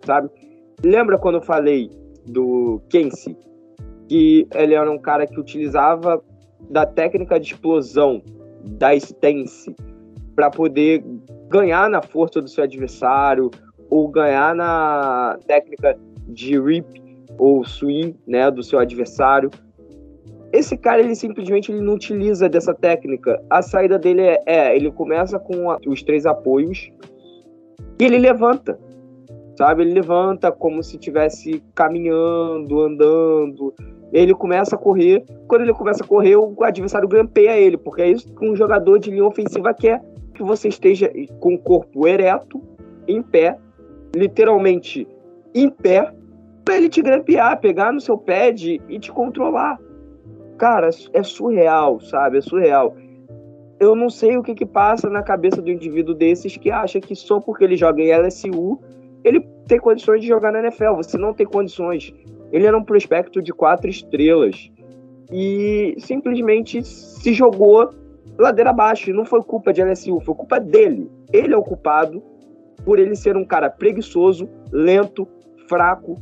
[0.05, 0.29] sabe?
[0.83, 1.89] Lembra quando eu falei
[2.25, 3.35] do Kensi?
[4.07, 6.23] que ele era um cara que utilizava
[6.69, 8.21] da técnica de explosão,
[8.63, 9.75] da stance,
[10.35, 11.03] para poder
[11.49, 13.49] ganhar na força do seu adversário
[13.89, 16.85] ou ganhar na técnica de rip
[17.37, 19.49] ou swing, né, do seu adversário.
[20.51, 23.41] Esse cara ele simplesmente ele não utiliza dessa técnica.
[23.49, 26.89] A saída dele é, é ele começa com a, os três apoios
[27.99, 28.79] e ele levanta,
[29.57, 29.83] sabe?
[29.83, 33.73] Ele levanta como se estivesse caminhando, andando
[34.11, 35.23] ele começa a correr.
[35.47, 38.99] Quando ele começa a correr, o adversário grampeia ele, porque é isso que um jogador
[38.99, 40.01] de linha ofensiva quer:
[40.37, 42.61] que você esteja com o corpo ereto,
[43.07, 43.57] em pé,
[44.15, 45.07] literalmente
[45.53, 46.13] em pé,
[46.63, 49.79] para ele te grampear, pegar no seu pad e te controlar.
[50.57, 52.37] Cara, é surreal, sabe?
[52.37, 52.95] É surreal.
[53.79, 57.15] Eu não sei o que, que passa na cabeça do indivíduo desses que acha que
[57.15, 58.79] só porque ele joga em LSU
[59.27, 60.95] ele tem condições de jogar na NFL.
[60.95, 62.13] Você não tem condições.
[62.51, 64.71] Ele era um prospecto de quatro estrelas
[65.31, 67.89] e simplesmente se jogou
[68.37, 69.09] ladeira abaixo.
[69.09, 71.09] E não foi culpa de LSU, foi culpa dele.
[71.31, 72.21] Ele é o culpado
[72.85, 75.27] por ele ser um cara preguiçoso, lento,
[75.67, 76.15] fraco,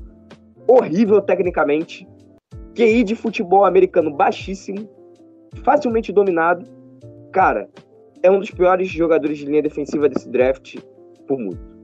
[0.67, 2.07] horrível tecnicamente,
[2.73, 4.89] QI de futebol americano baixíssimo,
[5.63, 6.65] facilmente dominado.
[7.31, 7.69] Cara,
[8.23, 10.77] é um dos piores jogadores de linha defensiva desse draft
[11.27, 11.75] por muito.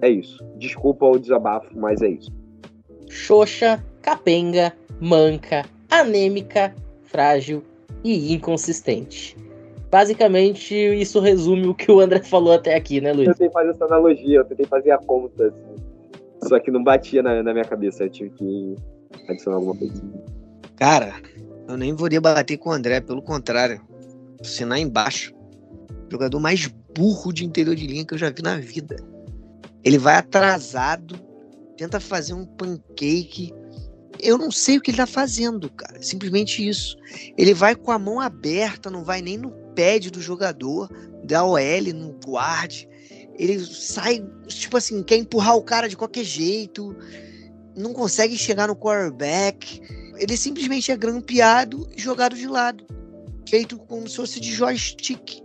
[0.00, 0.44] É isso.
[0.56, 2.42] Desculpa o desabafo, mas é isso
[3.12, 7.62] xoxa, capenga, manca, anêmica, frágil
[8.02, 9.36] e inconsistente.
[9.90, 13.28] Basicamente, isso resume o que o André falou até aqui, né, Luiz?
[13.28, 16.48] Eu tentei fazer essa analogia, eu tentei fazer a conta, assim.
[16.48, 18.76] Só que não batia na, na minha cabeça, eu tive que
[19.28, 20.02] adicionar alguma coisa.
[20.76, 21.14] Cara,
[21.68, 23.80] eu nem vou debater com o André, pelo contrário.
[24.40, 25.34] Assinar embaixo.
[26.10, 28.96] Jogador mais burro de interior de linha que eu já vi na vida.
[29.84, 31.16] Ele vai atrasado
[31.82, 33.52] tenta fazer um pancake.
[34.20, 36.02] Eu não sei o que ele tá fazendo, cara.
[36.02, 36.96] Simplesmente isso.
[37.36, 40.90] Ele vai com a mão aberta, não vai nem no pad do jogador,
[41.24, 42.86] da OL, no guard.
[43.34, 46.94] Ele sai, tipo assim, quer empurrar o cara de qualquer jeito.
[47.76, 49.80] Não consegue chegar no quarterback.
[50.18, 52.86] Ele simplesmente é grampeado e jogado de lado.
[53.48, 55.42] Feito como se fosse de joystick.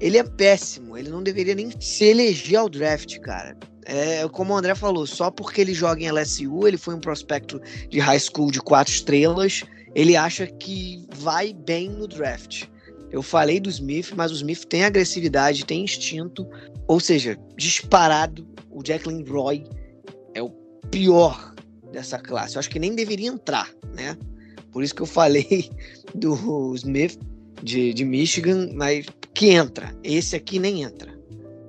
[0.00, 0.96] Ele é péssimo.
[0.96, 3.56] Ele não deveria nem se eleger ao draft, cara
[3.90, 7.60] é, como o André falou, só porque ele joga em LSU, ele foi um prospecto
[7.88, 9.64] de high school de quatro estrelas,
[9.96, 12.66] ele acha que vai bem no draft.
[13.10, 16.48] Eu falei do Smith, mas o Smith tem agressividade, tem instinto,
[16.86, 19.64] ou seja, disparado, o Jacqueline Roy
[20.34, 20.50] é o
[20.88, 21.52] pior
[21.90, 22.54] dessa classe.
[22.54, 24.16] Eu acho que nem deveria entrar, né?
[24.70, 25.68] Por isso que eu falei
[26.14, 27.18] do Smith
[27.60, 29.92] de, de Michigan, mas que entra.
[30.04, 31.18] Esse aqui nem entra.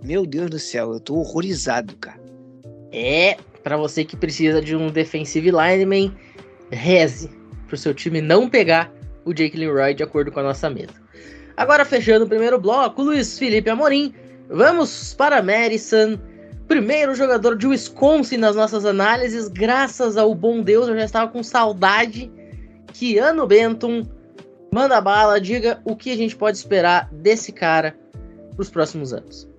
[0.04, 2.20] Meu Deus do céu, eu tô horrorizado, cara.
[2.92, 6.12] É, para você que precisa de um defensive lineman,
[6.72, 7.30] reze
[7.68, 8.92] pro seu time não pegar
[9.24, 10.94] o Jake Leroy de acordo com a nossa mesa.
[11.56, 14.14] Agora fechando o primeiro bloco, Luiz Felipe Amorim,
[14.50, 16.18] vamos para Madison,
[16.68, 21.44] primeiro jogador de Wisconsin nas nossas análises, graças ao bom Deus, eu já estava com
[21.44, 22.32] saudade.
[22.92, 24.08] Keanu Benton,
[24.74, 27.96] manda bala, diga o que a gente pode esperar desse cara
[28.56, 29.51] para os próximos anos.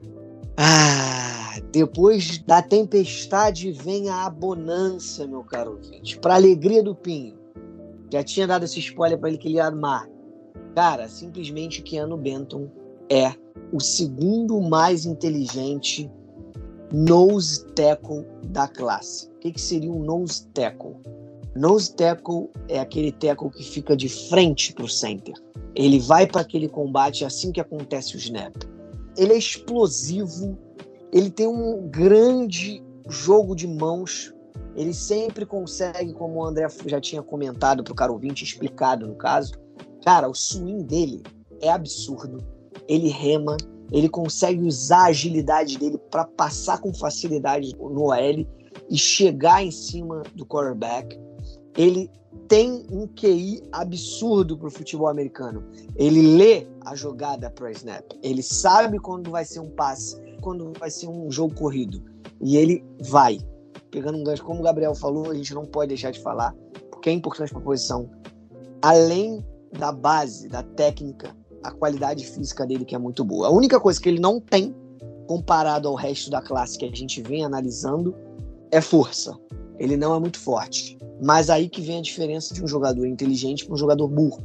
[0.57, 6.19] Ah, depois da tempestade vem a abonância, meu caro ouvinte.
[6.19, 7.39] Para alegria do Pinho.
[8.13, 10.07] Já tinha dado esse spoiler para ele que ele ia amar.
[10.75, 12.69] Cara, simplesmente Keanu Benton
[13.11, 13.35] é
[13.73, 16.11] o segundo mais inteligente
[16.93, 19.29] nose tackle da classe.
[19.29, 20.97] O que, que seria um nose tackle?
[21.57, 25.35] Nose tackle é aquele tackle que fica de frente para o center.
[25.75, 28.55] Ele vai para aquele combate assim que acontece o snap
[29.17, 30.59] ele é explosivo,
[31.13, 34.33] ele tem um grande jogo de mãos,
[34.75, 39.15] ele sempre consegue, como o André já tinha comentado para o cara ouvinte, explicado no
[39.15, 39.53] caso,
[40.05, 41.23] cara, o swing dele
[41.61, 42.39] é absurdo,
[42.89, 43.57] ele rema,
[43.91, 48.47] ele consegue usar a agilidade dele para passar com facilidade no OL
[48.89, 51.19] e chegar em cima do quarterback.
[51.77, 52.11] ele
[52.49, 55.65] tem um QI absurdo pro futebol americano.
[55.97, 58.05] Ele lê a jogada pro snap.
[58.23, 62.03] Ele sabe quando vai ser um passe, quando vai ser um jogo corrido.
[62.41, 63.39] E ele vai.
[63.91, 66.55] Pegando um gancho, como o Gabriel falou, a gente não pode deixar de falar,
[66.91, 68.11] porque é importante para a posição.
[68.81, 69.45] Além
[69.79, 73.47] da base, da técnica, a qualidade física dele que é muito boa.
[73.47, 74.75] A única coisa que ele não tem,
[75.27, 78.15] comparado ao resto da classe que a gente vem analisando,
[78.71, 79.39] é força.
[79.79, 80.99] Ele não é muito forte.
[81.23, 84.43] Mas aí que vem a diferença de um jogador inteligente para um jogador burro.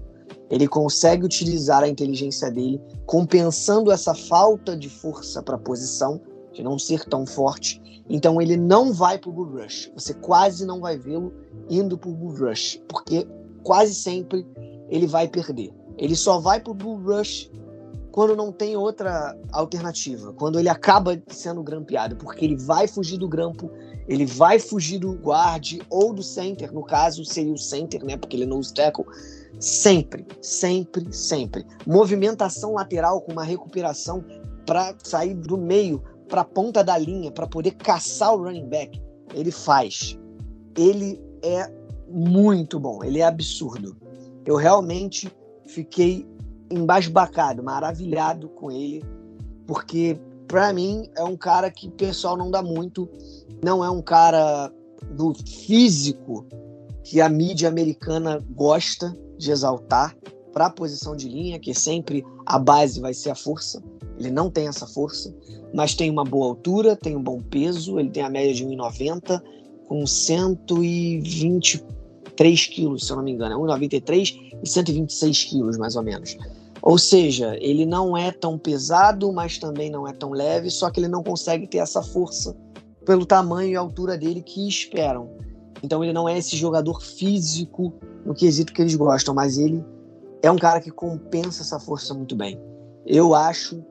[0.49, 6.21] Ele consegue utilizar a inteligência dele, compensando essa falta de força para a posição,
[6.53, 7.81] de não ser tão forte.
[8.09, 9.91] Então ele não vai para o Bull Rush.
[9.93, 11.33] Você quase não vai vê-lo
[11.69, 13.27] indo para o Bull Rush, porque
[13.63, 14.45] quase sempre
[14.89, 15.73] ele vai perder.
[15.97, 17.51] Ele só vai para o Bull Rush
[18.17, 23.27] quando não tem outra alternativa, quando ele acaba sendo grampeado, porque ele vai fugir do
[23.27, 23.69] grampo,
[24.07, 28.35] ele vai fugir do guard ou do center, no caso seria o center, né, porque
[28.35, 29.05] ele não usa tackle,
[29.59, 31.65] sempre, sempre, sempre.
[31.85, 34.23] Movimentação lateral com uma recuperação
[34.65, 39.01] para sair do meio para a ponta da linha, para poder caçar o running back,
[39.33, 40.17] ele faz.
[40.77, 41.71] Ele é
[42.09, 43.95] muito bom, ele é absurdo.
[44.45, 45.31] Eu realmente
[45.65, 46.27] fiquei
[46.69, 49.03] embasbacado, maravilhado com ele,
[49.65, 53.09] porque para mim é um cara que o pessoal não dá muito,
[53.63, 54.71] não é um cara
[55.11, 56.45] do físico
[57.03, 60.15] que a mídia americana gosta de exaltar
[60.53, 63.81] para a posição de linha, que sempre a base vai ser a força.
[64.17, 65.33] Ele não tem essa força,
[65.73, 69.41] mas tem uma boa altura, tem um bom peso, ele tem a média de 1,90
[69.87, 76.03] com 123 quilos, se eu não me engano, é 1,93 e 126 quilos, mais ou
[76.03, 76.35] menos.
[76.81, 80.99] Ou seja, ele não é tão pesado, mas também não é tão leve, só que
[80.99, 82.55] ele não consegue ter essa força
[83.05, 85.29] pelo tamanho e altura dele que esperam.
[85.83, 87.93] Então ele não é esse jogador físico
[88.25, 89.83] no quesito que eles gostam, mas ele
[90.41, 92.59] é um cara que compensa essa força muito bem.
[93.05, 93.83] Eu acho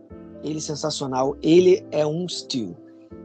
[0.43, 2.77] ele sensacional, ele é um steal.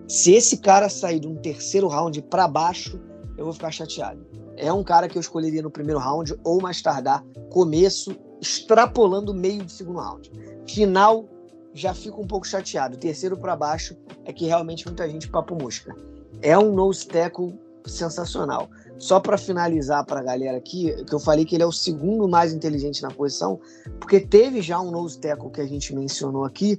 [0.07, 2.99] Se esse cara sair de um terceiro round para baixo,
[3.37, 4.25] eu vou ficar chateado.
[4.57, 9.63] É um cara que eu escolheria no primeiro round ou mais tardar, começo extrapolando meio
[9.63, 10.31] de segundo round.
[10.67, 11.25] Final,
[11.73, 12.97] já fico um pouco chateado.
[12.97, 13.95] Terceiro para baixo
[14.25, 15.95] é que realmente muita gente papo mosca.
[16.41, 18.69] É um nose tackle sensacional.
[18.97, 22.27] Só para finalizar para a galera aqui, que eu falei que ele é o segundo
[22.27, 23.59] mais inteligente na posição,
[23.99, 26.77] porque teve já um nose tackle que a gente mencionou aqui,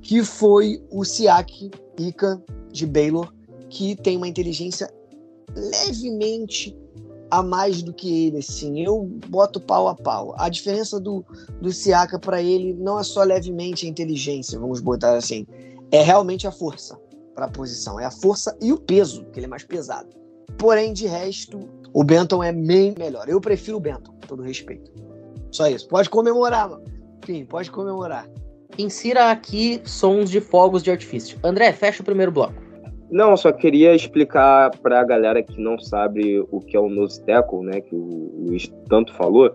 [0.00, 2.42] que foi o Siak Ika
[2.72, 3.32] de Baylor,
[3.68, 4.90] que tem uma inteligência
[5.54, 6.76] levemente
[7.30, 8.80] a mais do que ele, assim.
[8.80, 10.34] Eu boto pau a pau.
[10.38, 11.24] A diferença do,
[11.60, 15.46] do Siaka para ele não é só levemente a inteligência, vamos botar assim.
[15.90, 16.98] É realmente a força
[17.34, 18.00] para a posição.
[18.00, 20.08] É a força e o peso, que ele é mais pesado.
[20.56, 21.60] Porém, de resto,
[21.92, 23.28] o Benton é bem melhor.
[23.28, 24.90] Eu prefiro o Benton, com todo respeito.
[25.50, 25.88] Só isso.
[25.88, 26.84] Pode comemorar, mano.
[27.22, 28.28] Enfim, pode comemorar.
[28.78, 31.38] Insira aqui sons de fogos de artifício.
[31.42, 32.68] André, fecha o primeiro bloco.
[33.10, 37.22] Não, só queria explicar para a galera que não sabe o que é o nose
[37.24, 39.50] tackle, né, que o Luiz tanto falou.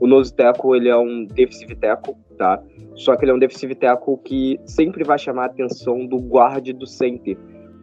[0.00, 2.60] O nose tackle, ele é um defensive tackle, tá?
[2.96, 6.66] Só que ele é um defensive tackle que sempre vai chamar a atenção do guard
[6.72, 7.36] do center,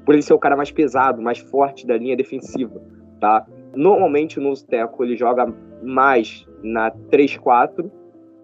[0.08, 2.82] por ele ser o cara mais pesado, mais forte da linha defensiva,
[3.20, 3.45] tá?
[3.76, 5.53] Normalmente o nose tackle ele joga
[5.84, 7.91] mais na 3-4,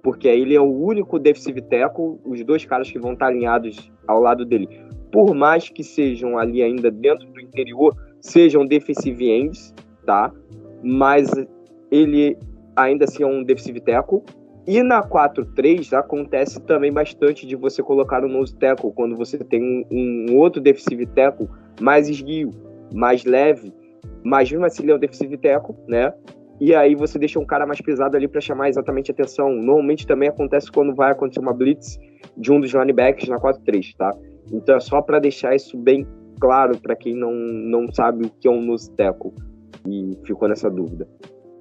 [0.03, 3.89] porque aí ele é o único defensive tackle, os dois caras que vão estar alinhados
[4.05, 4.67] ao lado dele
[5.13, 9.71] por mais que sejam ali ainda dentro do interior, sejam defensive ends,
[10.07, 10.33] tá?
[10.83, 11.31] Mas
[11.91, 12.35] ele
[12.75, 14.23] ainda assim é um defensive tackle.
[14.65, 19.61] E na 4-3 acontece também bastante de você colocar o nose tackle quando você tem
[19.61, 21.49] um, um outro defensive tackle
[21.81, 22.49] mais esguio,
[22.93, 23.73] mais leve,
[24.23, 26.13] mas mesmo assim ele é um defensive tackle, né?
[26.61, 29.51] E aí você deixa um cara mais pesado ali para chamar exatamente atenção.
[29.51, 31.99] Normalmente também acontece quando vai acontecer uma blitz
[32.37, 34.11] de um dos linebackers na 4-3, tá?
[34.51, 36.07] Então é só para deixar isso bem
[36.39, 39.33] claro para quem não, não sabe o que é um nose tackle
[39.85, 41.07] e ficou nessa dúvida.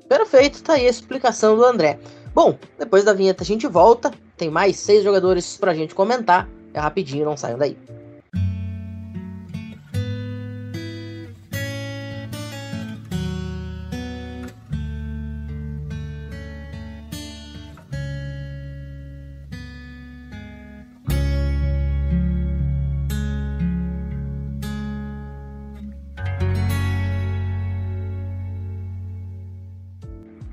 [0.08, 1.98] Perfeito, tá aí a explicação do André.
[2.34, 6.48] Bom, depois da vinheta a gente volta, tem mais seis jogadores pra gente comentar.
[6.72, 7.76] É rapidinho, não saiam daí.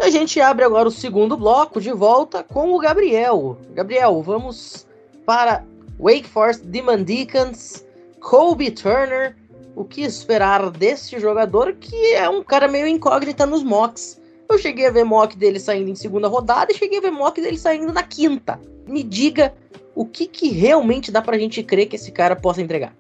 [0.10, 3.60] A gente abre agora o segundo bloco de volta com o Gabriel.
[3.76, 4.88] Gabriel, vamos
[5.24, 5.64] para
[6.00, 7.86] Wake Forest Demon Deacons,
[8.20, 9.36] Colby Turner
[9.76, 14.20] o que esperar desse jogador que é um cara meio incógnita nos mocks.
[14.50, 17.40] Eu cheguei a ver mock dele saindo em segunda rodada e cheguei a ver mock
[17.40, 18.60] dele saindo na quinta.
[18.88, 19.54] Me diga
[19.94, 22.96] o que, que realmente dá pra gente crer que esse cara possa entregar.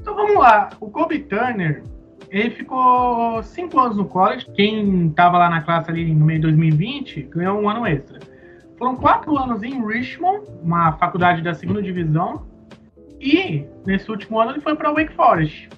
[0.00, 0.70] Então vamos lá.
[0.80, 1.84] O Kobe Turner,
[2.30, 4.46] ele ficou cinco anos no college.
[4.54, 8.18] Quem estava lá na classe ali no meio de 2020 ganhou um ano extra.
[8.78, 12.46] Foram quatro anos em Richmond, uma faculdade da segunda divisão.
[13.20, 15.68] E nesse último ano ele foi para Wake Forest.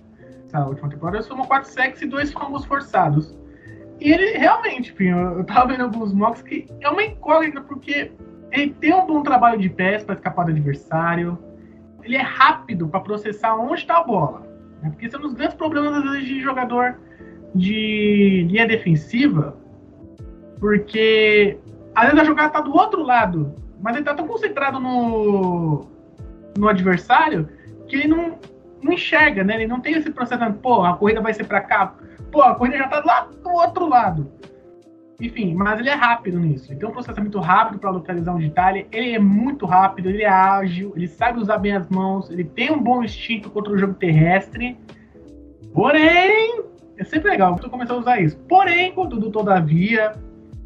[0.46, 3.38] Essa última temporada ele somou quatro sacks e dois fumbles forçados.
[4.00, 8.12] E ele realmente, eu, eu tava vendo alguns mocks que é uma incógnita, porque
[8.52, 11.38] ele tem um bom trabalho de pés para escapar do adversário.
[12.02, 14.47] Ele é rápido para processar onde está a bola.
[14.82, 14.90] Né?
[14.90, 16.98] Porque esse é um dos grandes problemas, às vezes, de jogador
[17.54, 19.56] de linha defensiva.
[20.58, 21.58] Porque
[21.94, 25.86] às vezes a jogada está do outro lado, mas ele está tão concentrado no,
[26.56, 27.48] no adversário
[27.88, 28.38] que ele não,
[28.82, 29.54] não enxerga, né?
[29.54, 31.94] Ele não tem esse processo, pô, a corrida vai ser para cá,
[32.30, 34.30] pô, a corrida já tá lá do outro lado.
[35.20, 36.70] Enfim, mas ele é rápido nisso.
[36.70, 38.72] Ele tem um processamento rápido para localizar onde tá.
[38.76, 42.70] Ele, é muito rápido, ele é ágil, ele sabe usar bem as mãos, ele tem
[42.70, 44.78] um bom instinto contra o jogo terrestre.
[45.74, 46.62] Porém,
[46.96, 48.38] é sempre legal, tô começando a usar isso.
[48.48, 50.14] Porém, contudo, todavia,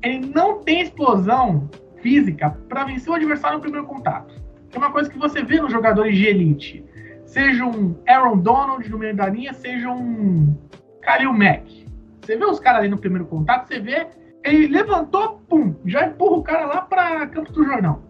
[0.03, 1.71] ele não tem explosão
[2.03, 4.35] física para vencer o adversário no primeiro contato.
[4.71, 6.85] É uma coisa que você vê nos jogadores de elite.
[7.25, 10.55] Seja um Aaron Donald no meio da linha, seja um
[11.01, 11.87] Khalil Mack.
[12.21, 14.07] Você vê os caras ali no primeiro contato, você vê,
[14.45, 18.03] ele levantou, pum, já empurra o cara lá para campo do jornal.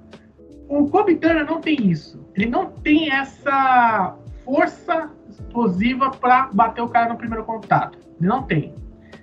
[0.68, 2.26] O Kobe Turner não tem isso.
[2.34, 7.98] Ele não tem essa força explosiva para bater o cara no primeiro contato.
[8.18, 8.74] Ele não tem.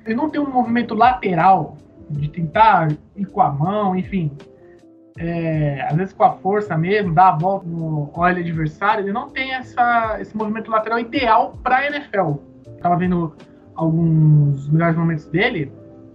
[0.05, 1.77] Ele não tem um movimento lateral
[2.09, 4.31] de tentar ir com a mão, enfim.
[5.17, 9.29] É, às vezes com a força mesmo, dar a volta no olho adversário, ele não
[9.29, 12.33] tem essa, esse movimento lateral ideal para a NFL.
[12.81, 13.35] Tava vendo
[13.75, 15.71] alguns melhores momentos dele,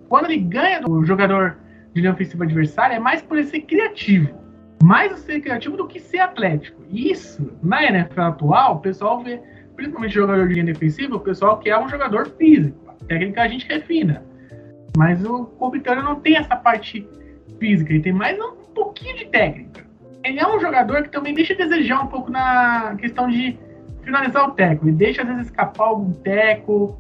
[0.09, 1.57] quando ele ganha do jogador
[1.93, 4.35] de linha ofensiva adversário, é mais por ele ser criativo.
[4.83, 6.83] Mais ser criativo do que ser atlético.
[6.91, 9.41] E isso, na NFL atual, o pessoal vê,
[9.77, 12.79] principalmente jogador de linha defensiva, o pessoal quer um jogador físico.
[12.89, 14.23] A técnica a gente refina.
[14.97, 17.09] Mas o Kobe não tem essa parte
[17.59, 19.85] física, ele tem mais um pouquinho de técnica.
[20.23, 23.59] Ele é um jogador que também deixa a desejar um pouco na questão de
[24.03, 24.87] finalizar o teco.
[24.87, 26.99] Ele deixa às vezes escapar algum teco,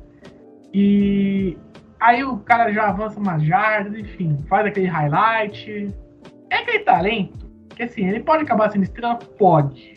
[0.74, 1.56] e
[2.04, 5.88] aí o cara já avança umas jardas, enfim, faz aquele highlight.
[6.50, 7.44] É aquele talento
[7.74, 9.16] que assim, ele pode acabar sendo estrela?
[9.16, 9.94] Pode.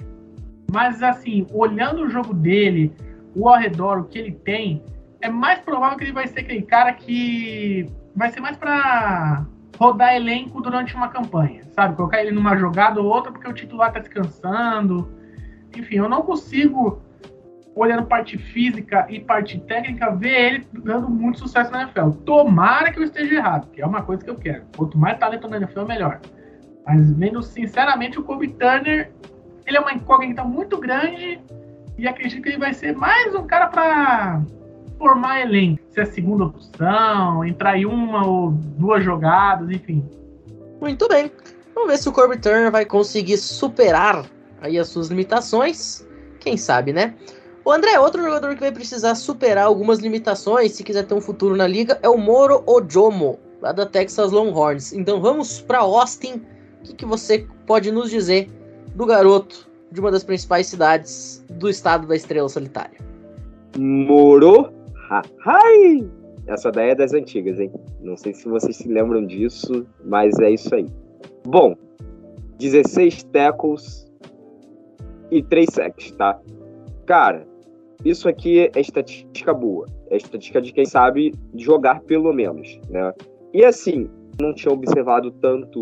[0.72, 2.94] Mas assim, olhando o jogo dele,
[3.36, 4.82] o ao redor, o que ele tem,
[5.22, 9.46] é mais provável que ele vai ser aquele cara que vai ser mais para
[9.78, 11.96] rodar elenco durante uma campanha, sabe?
[11.96, 15.12] Colocar ele numa jogada ou outra porque o titular tá descansando.
[15.76, 17.02] Enfim, eu não consigo
[17.78, 22.10] olhando parte física e parte técnica, ver ele dando muito sucesso na NFL.
[22.26, 24.64] Tomara que eu esteja errado, que é uma coisa que eu quero.
[24.76, 26.20] Quanto mais talento na NFL, melhor.
[26.86, 29.12] Mas vendo sinceramente o Kobe Turner,
[29.66, 31.40] ele é uma incógnita muito grande
[31.98, 34.42] e acredito que ele vai ser mais um cara para
[34.98, 35.82] formar elenco.
[35.90, 40.04] Ser a segunda opção, entrar em uma ou duas jogadas, enfim.
[40.80, 41.32] Muito bem.
[41.76, 44.26] Vamos ver se o Kobe Turner vai conseguir superar
[44.62, 46.06] aí as suas limitações.
[46.40, 47.14] Quem sabe, né?
[47.68, 51.54] O André, outro jogador que vai precisar superar algumas limitações se quiser ter um futuro
[51.54, 54.94] na liga é o Moro Ojomo, lá da Texas Longhorns.
[54.94, 56.42] Então vamos para Austin.
[56.80, 58.50] O que, que, você pode nos dizer
[58.96, 62.98] do garoto de uma das principais cidades do estado da Estrela Solitária?
[63.78, 64.72] Moro
[65.46, 66.10] Hai!
[66.48, 67.70] Essa daí é das antigas, hein?
[68.00, 70.90] Não sei se vocês se lembram disso, mas é isso aí.
[71.46, 71.76] Bom,
[72.60, 74.10] 16 tackles
[75.30, 76.40] e 3 sacks, tá?
[77.06, 77.46] Cara,
[78.10, 79.86] isso aqui é estatística boa.
[80.10, 83.14] É estatística de quem sabe jogar, pelo menos, né?
[83.54, 85.82] E assim, não tinha observado tanto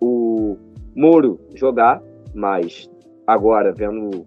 [0.00, 0.56] o
[0.94, 2.02] Moro jogar,
[2.34, 2.90] mas
[3.26, 4.26] agora vendo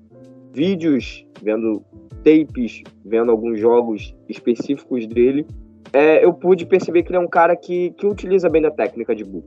[0.54, 1.84] vídeos, vendo
[2.24, 5.46] tapes, vendo alguns jogos específicos dele,
[5.92, 9.16] é, eu pude perceber que ele é um cara que, que utiliza bem a técnica
[9.16, 9.44] de bull.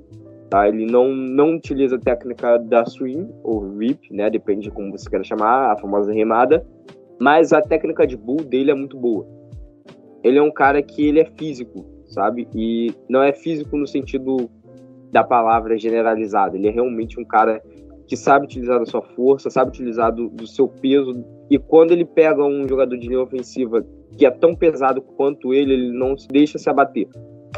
[0.49, 0.69] Tá?
[0.69, 4.31] Ele não, não utiliza a técnica da swing ou rip, né?
[4.31, 6.65] Depende de como você quer chamar, a famosa remada.
[7.19, 9.27] Mas a técnica de bull dele é muito boa.
[10.23, 12.49] Ele é um cara que ele é físico, sabe?
[12.55, 14.51] E não é físico no sentido
[15.13, 16.57] da palavra generalizada.
[16.57, 17.63] Ele é realmente um cara
[18.07, 21.25] que sabe utilizar da sua força, sabe utilizar do, do seu peso.
[21.51, 23.85] E quando ele pega um jogador de linha ofensiva
[24.17, 27.09] que é tão pesado quanto ele, ele não se deixa se abater.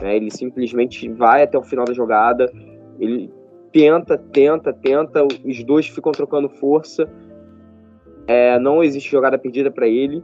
[0.01, 0.17] Né?
[0.17, 2.51] Ele simplesmente vai até o final da jogada,
[2.99, 3.31] ele
[3.73, 7.09] tenta, tenta, tenta, os dois ficam trocando força
[8.29, 10.23] é, não existe jogada perdida para ele.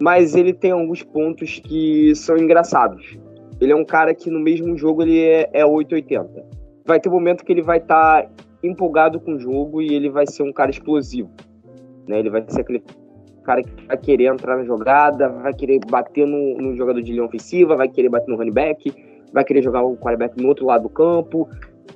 [0.00, 3.18] mas ele tem alguns pontos que são engraçados.
[3.60, 6.44] Ele é um cara que no mesmo jogo ele é, é 880.
[6.84, 8.30] Vai ter um momento que ele vai estar tá
[8.62, 11.30] empolgado com o jogo e ele vai ser um cara explosivo.
[12.06, 12.18] Né?
[12.18, 12.84] Ele vai ser aquele
[13.42, 17.24] cara que vai querer entrar na jogada, vai querer bater no, no jogador de linha
[17.24, 18.92] ofensiva, vai querer bater no running back,
[19.32, 21.48] vai querer jogar o quarterback no outro lado do campo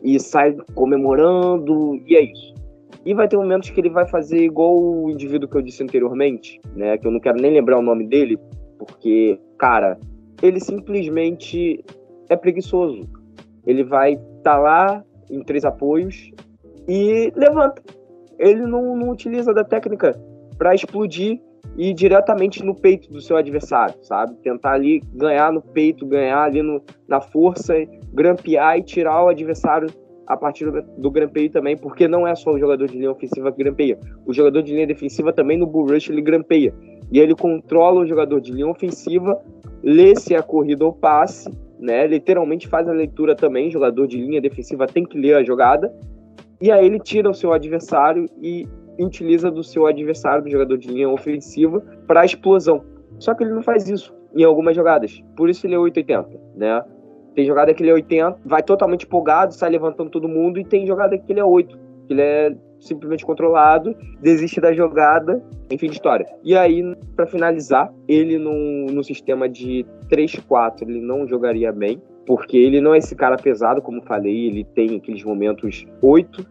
[0.02, 2.59] e sai comemorando, e é isso.
[3.04, 6.60] E vai ter momentos que ele vai fazer igual o indivíduo que eu disse anteriormente,
[6.74, 6.98] né?
[6.98, 8.38] Que eu não quero nem lembrar o nome dele,
[8.78, 9.98] porque, cara,
[10.42, 11.84] ele simplesmente
[12.28, 13.08] é preguiçoso.
[13.66, 16.30] Ele vai estar tá lá em três apoios
[16.88, 17.82] e levanta.
[18.38, 20.18] Ele não, não utiliza da técnica
[20.56, 21.40] para explodir
[21.76, 24.34] e ir diretamente no peito do seu adversário, sabe?
[24.42, 27.74] Tentar ali ganhar no peito, ganhar ali no, na força,
[28.12, 29.88] grampear e tirar o adversário
[30.30, 33.50] a partir do, do grampeio também, porque não é só o jogador de linha ofensiva
[33.50, 33.98] que grampeia.
[34.24, 36.72] O jogador de linha defensiva também no bull rush ele grampeia.
[37.10, 39.36] E ele controla o jogador de linha ofensiva,
[39.82, 41.50] lê se é corrida ou passe,
[41.80, 42.06] né?
[42.06, 45.92] Literalmente faz a leitura também, jogador de linha defensiva tem que ler a jogada.
[46.60, 48.68] E aí ele tira o seu adversário e
[49.00, 52.84] utiliza do seu adversário, do jogador de linha ofensiva, para explosão.
[53.18, 55.20] Só que ele não faz isso em algumas jogadas.
[55.36, 56.84] Por isso ele é 880, né?
[57.34, 60.86] Tem jogada que ele é 80, vai totalmente empolgado, sai levantando todo mundo, e tem
[60.86, 65.92] jogada que ele é 8, que ele é simplesmente controlado, desiste da jogada, enfim de
[65.92, 66.26] história.
[66.42, 66.82] E aí,
[67.14, 72.94] para finalizar, ele no, no sistema de 3-4, ele não jogaria bem, porque ele não
[72.94, 76.46] é esse cara pesado, como falei, ele tem aqueles momentos 8,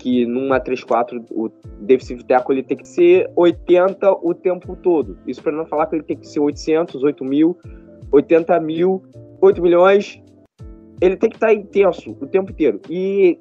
[0.00, 1.50] que numa 3-4 o
[1.80, 5.18] defensive tackle ele tem que ser 80 o tempo todo.
[5.26, 7.56] Isso para não falar que ele tem que ser 800, 8 mil,
[8.10, 9.02] 80 mil,
[9.40, 10.22] 8 milhões.
[11.00, 12.80] Ele tem que estar tá intenso o tempo inteiro.
[12.88, 13.38] E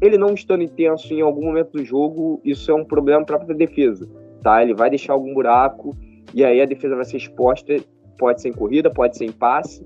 [0.00, 3.54] ele não estando intenso em algum momento do jogo, isso é um problema para a
[3.54, 4.08] defesa.
[4.42, 4.62] Tá?
[4.62, 5.96] Ele vai deixar algum buraco
[6.32, 7.76] e aí a defesa vai ser exposta.
[8.18, 9.84] Pode ser em corrida, pode ser em passe.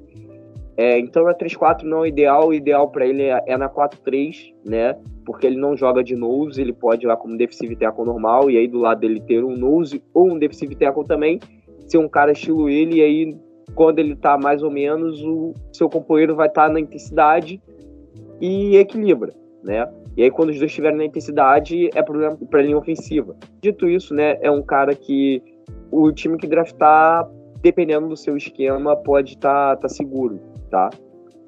[0.76, 4.55] É, então a 3-4 não é ideal, o ideal para ele é, é na 4-3,
[4.64, 4.96] né?
[5.26, 8.57] Porque ele não joga de nose, ele pode ir lá como defensive tackle normal, e
[8.57, 11.40] aí do lado dele ter um nose ou um defensive tackle também,
[11.84, 13.36] ser um cara estilo ele, e aí
[13.75, 17.61] quando ele tá mais ou menos, o seu companheiro vai estar tá na intensidade
[18.41, 19.89] e equilibra, né?
[20.16, 23.37] E aí quando os dois estiverem na intensidade, é problema para a linha ofensiva.
[23.61, 25.43] Dito isso, né, é um cara que
[25.91, 27.29] o time que draftar,
[27.62, 30.41] dependendo do seu esquema, pode estar tá, tá seguro,
[30.71, 30.91] tá?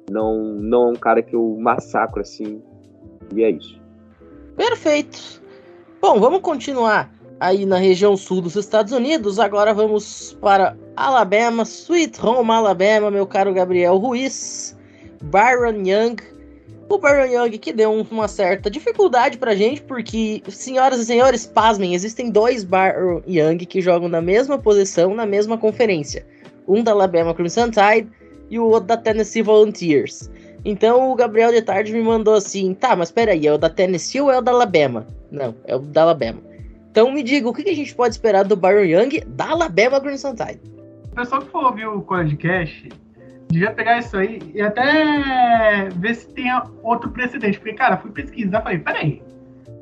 [0.09, 2.61] Não, não é um cara que eu massacro assim.
[3.35, 3.79] E é isso.
[4.55, 5.41] Perfeito.
[6.01, 9.39] Bom, vamos continuar aí na região sul dos Estados Unidos.
[9.39, 14.77] Agora vamos para Alabama, Sweet Home Alabama, meu caro Gabriel Ruiz,
[15.23, 16.17] Byron Young.
[16.87, 21.95] O Byron Young que deu uma certa dificuldade pra gente, porque, senhoras e senhores, pasmem,
[21.95, 26.23] existem dois Byron Young que jogam na mesma posição, na mesma conferência.
[26.67, 28.07] Um da Alabama Crimson Tide
[28.51, 30.29] e o outro da Tennessee Volunteers.
[30.63, 34.21] Então o Gabriel de tarde me mandou assim: tá, mas peraí, é o da Tennessee
[34.21, 35.07] ou é o da Alabama?
[35.31, 36.50] Não, é o da Alabama.
[36.91, 40.35] Então me diga, o que a gente pode esperar do Byron Young da Alabama Crimson
[40.35, 40.59] Tide?
[41.09, 42.89] O pessoal que for ouvir o podcast
[43.49, 46.51] devia pegar isso aí e até ver se tem
[46.83, 47.57] outro precedente.
[47.57, 49.23] Porque, cara, fui pesquisar, falei, peraí,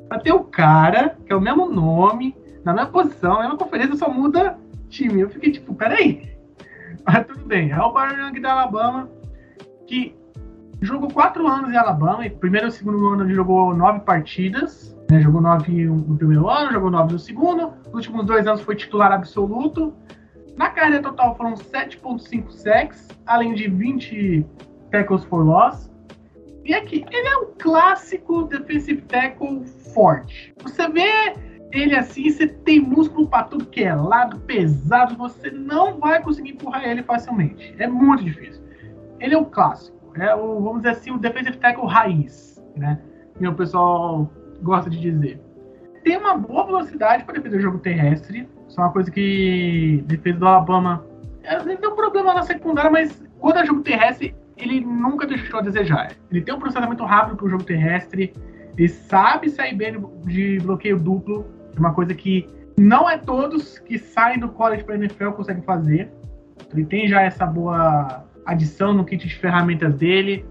[0.08, 3.96] pra ter o cara, que é o mesmo nome, na mesma posição, na mesma conferência,
[3.96, 4.56] só muda
[4.88, 5.22] time.
[5.22, 6.30] Eu fiquei tipo, peraí.
[7.04, 9.10] Mas tudo bem, é o Byron Young da Alabama,
[9.84, 10.14] que
[10.80, 15.20] jogou quatro anos em Alabama, e primeiro e segundo ano ele jogou nove partidas, né,
[15.20, 17.72] jogou nove no primeiro ano, jogou nove no segundo.
[17.86, 19.92] Nos últimos dois anos foi titular absoluto.
[20.56, 24.46] Na carreira total foram 7.5 sacks, além de 20
[24.90, 25.90] tackles for loss.
[26.64, 30.54] E aqui, ele é um clássico defensive tackle forte.
[30.62, 31.34] Você vê
[31.72, 36.50] ele assim, você tem músculo para tudo que é lado, pesado, você não vai conseguir
[36.50, 37.74] empurrar ele facilmente.
[37.78, 38.62] É muito difícil.
[39.18, 39.98] Ele é um clássico.
[40.14, 43.00] É o, vamos dizer assim, o defensive tackle raiz, né?
[43.40, 44.30] E o pessoal
[44.62, 45.40] gosta de dizer.
[46.04, 48.48] Tem uma boa velocidade para defender o jogo terrestre.
[48.68, 51.04] Isso é uma coisa que defesa do Alabama
[51.42, 55.60] é, ele tem um problema na secundária, mas quando é jogo terrestre, ele nunca deixou
[55.60, 56.12] a desejar.
[56.30, 58.32] Ele tem um processamento rápido para o jogo terrestre,
[58.76, 62.48] ele sabe sair bem de bloqueio duplo, é uma coisa que
[62.78, 66.10] não é todos que saem do college para a NFL conseguem fazer.
[66.72, 70.44] Ele tem já essa boa adição no kit de ferramentas dele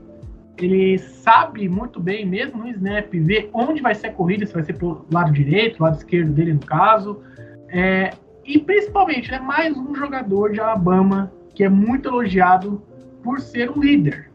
[0.65, 4.63] ele sabe muito bem, mesmo no snap, ver onde vai ser a corrida, se vai
[4.63, 7.21] ser pro lado direito, lado esquerdo dele, no caso.
[7.69, 8.11] É,
[8.45, 12.81] e principalmente, é mais um jogador de Alabama que é muito elogiado
[13.23, 14.29] por ser um líder.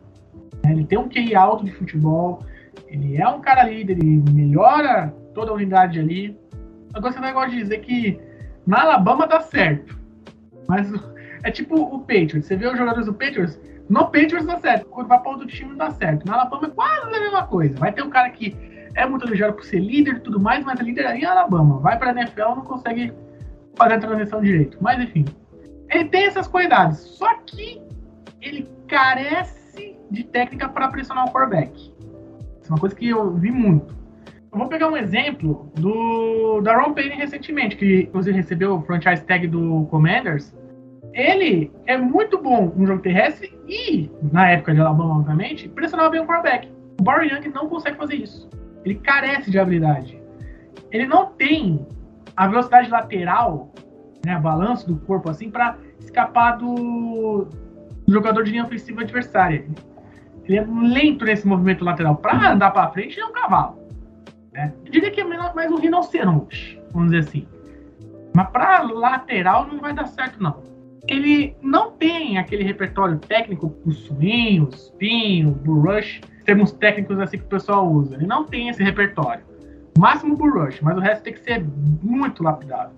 [0.64, 2.44] Ele tem um QI alto de futebol,
[2.86, 6.38] ele é um cara líder, ele melhora toda a unidade ali.
[6.92, 8.18] Agora você vai de dizer que
[8.66, 9.98] na Alabama dá certo.
[10.68, 10.90] Mas
[11.42, 12.46] é tipo o Patriots.
[12.46, 14.86] Você vê os jogadores do Patriots, no Patriots dá certo.
[14.86, 16.26] Quando vai para outro time não dá certo.
[16.26, 17.78] Na Alabama é quase a mesma coisa.
[17.78, 18.56] Vai ter um cara que
[18.94, 21.78] é muito ligado por ser líder e tudo mais, mas é líder aí em Alabama.
[21.80, 23.12] Vai para a NFL não consegue
[23.76, 24.78] fazer a transição direito.
[24.80, 25.24] Mas enfim.
[25.90, 26.98] Ele tem essas qualidades.
[26.98, 27.82] Só que
[28.40, 31.72] ele carece de técnica para pressionar o quarterback.
[31.74, 31.92] Isso
[32.66, 33.94] é uma coisa que eu vi muito.
[34.52, 39.24] Eu vou pegar um exemplo do da Ron Payne recentemente, que inclusive recebeu o franchise
[39.24, 40.54] tag do Commanders.
[41.14, 46.20] Ele é muito bom no jogo terrestre e, na época de Alabama, obviamente, pressionava bem
[46.20, 46.68] o quarterback.
[46.98, 48.50] O Barry Young não consegue fazer isso.
[48.84, 50.20] Ele carece de habilidade.
[50.90, 51.86] Ele não tem
[52.36, 53.72] a velocidade lateral,
[54.26, 57.44] né, balanço do corpo assim, para escapar do,
[58.06, 59.64] do jogador de linha ofensiva adversária.
[60.44, 62.16] Ele é lento nesse movimento lateral.
[62.16, 63.78] Para andar para frente, ele é um cavalo.
[64.52, 64.74] Né?
[64.84, 67.48] Eu diria que é mais um rinoceronte, vamos dizer assim.
[68.34, 70.73] Mas para lateral não vai dar certo, não.
[71.06, 77.38] Ele não tem aquele repertório técnico, o swing, o spin, bull rush, termos técnicos assim
[77.38, 78.14] que o pessoal usa.
[78.14, 79.44] Ele não tem esse repertório.
[79.98, 81.64] Máximo bull rush, mas o resto tem que ser
[82.02, 82.92] muito lapidado.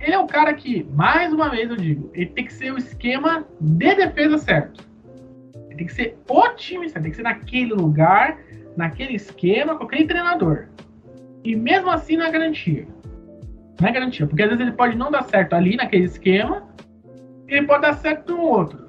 [0.00, 2.78] Ele é o cara que, mais uma vez eu digo, ele tem que ser o
[2.78, 4.82] esquema de defesa certo.
[5.66, 8.38] Ele tem que ser o time certo, tem que ser naquele lugar,
[8.76, 10.68] naquele esquema, com aquele treinador.
[11.44, 12.86] E mesmo assim não é garantia.
[13.78, 16.66] Não é garantia, porque às vezes ele pode não dar certo ali naquele esquema,
[17.54, 18.88] ele pode dar certo no outro.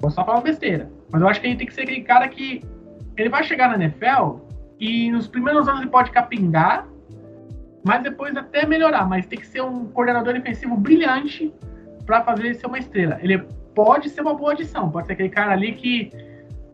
[0.00, 0.90] Vou só falar besteira.
[1.10, 2.62] Mas eu acho que ele tem que ser aquele cara que
[3.16, 4.38] ele vai chegar na NFL
[4.78, 6.86] e nos primeiros anos ele pode capingar,
[7.84, 9.08] mas depois até melhorar.
[9.08, 11.52] Mas tem que ser um coordenador defensivo brilhante
[12.06, 13.18] para fazer ele ser uma estrela.
[13.20, 13.38] Ele
[13.74, 16.12] pode ser uma boa adição, pode ser aquele cara ali que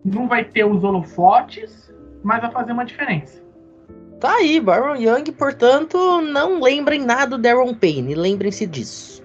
[0.04, 3.42] não vai ter os holofotes, mas vai fazer uma diferença.
[4.20, 9.23] Tá aí, Baron Young, portanto, não lembrem nada do Darren Payne, lembrem-se disso.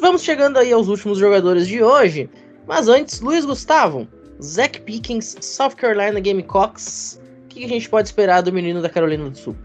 [0.00, 2.30] Vamos chegando aí aos últimos jogadores de hoje,
[2.66, 4.06] mas antes, Luiz Gustavo,
[4.40, 9.28] Zach Pickens, South Carolina Gamecocks, o que a gente pode esperar do menino da Carolina
[9.28, 9.56] do Sul?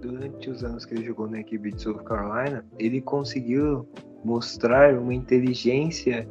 [0.00, 3.88] Durante os anos que ele jogou na equipe de South Carolina, ele conseguiu
[4.24, 6.28] mostrar uma inteligência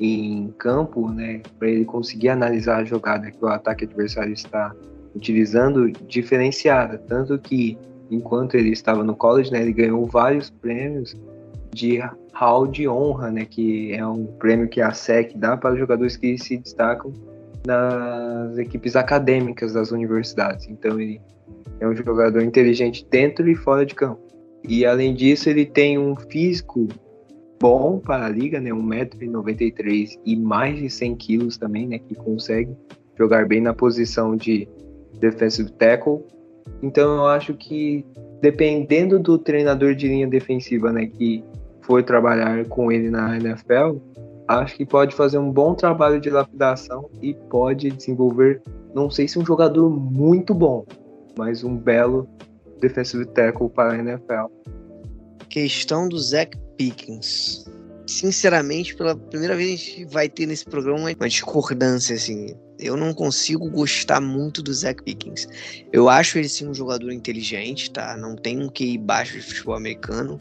[0.00, 4.74] em campo, né, para ele conseguir analisar a jogada que o ataque adversário está
[5.14, 7.78] utilizando diferenciada, tanto que
[8.10, 11.16] enquanto ele estava no college, né, ele ganhou vários prêmios
[11.76, 11.98] de
[12.32, 16.38] Hall de Honra, né, que é um prêmio que a SEC dá para jogadores que
[16.38, 17.12] se destacam
[17.66, 20.66] nas equipes acadêmicas das universidades.
[20.68, 21.20] Então ele
[21.78, 24.20] é um jogador inteligente dentro e fora de campo.
[24.66, 26.88] E além disso, ele tem um físico
[27.60, 32.74] bom para a liga, né, 1,93m e mais de 100 quilos também, né, que consegue
[33.18, 34.66] jogar bem na posição de
[35.20, 36.20] defensive tackle.
[36.82, 38.04] Então eu acho que
[38.40, 41.42] dependendo do treinador de linha defensiva, né, que
[41.86, 43.98] for trabalhar com ele na NFL,
[44.48, 48.60] acho que pode fazer um bom trabalho de lapidação e pode desenvolver,
[48.94, 50.84] não sei se um jogador muito bom,
[51.38, 52.28] mas um belo
[52.80, 54.46] defensive tackle para a NFL.
[55.48, 57.64] Questão do Zach Pickens
[58.06, 62.54] sinceramente, pela primeira vez a gente vai ter nesse programa uma discordância, assim.
[62.78, 65.48] Eu não consigo gostar muito do Zach Pickens.
[65.92, 68.16] Eu acho ele sim um jogador inteligente, tá?
[68.16, 70.38] Não tem um QI baixo de futebol americano,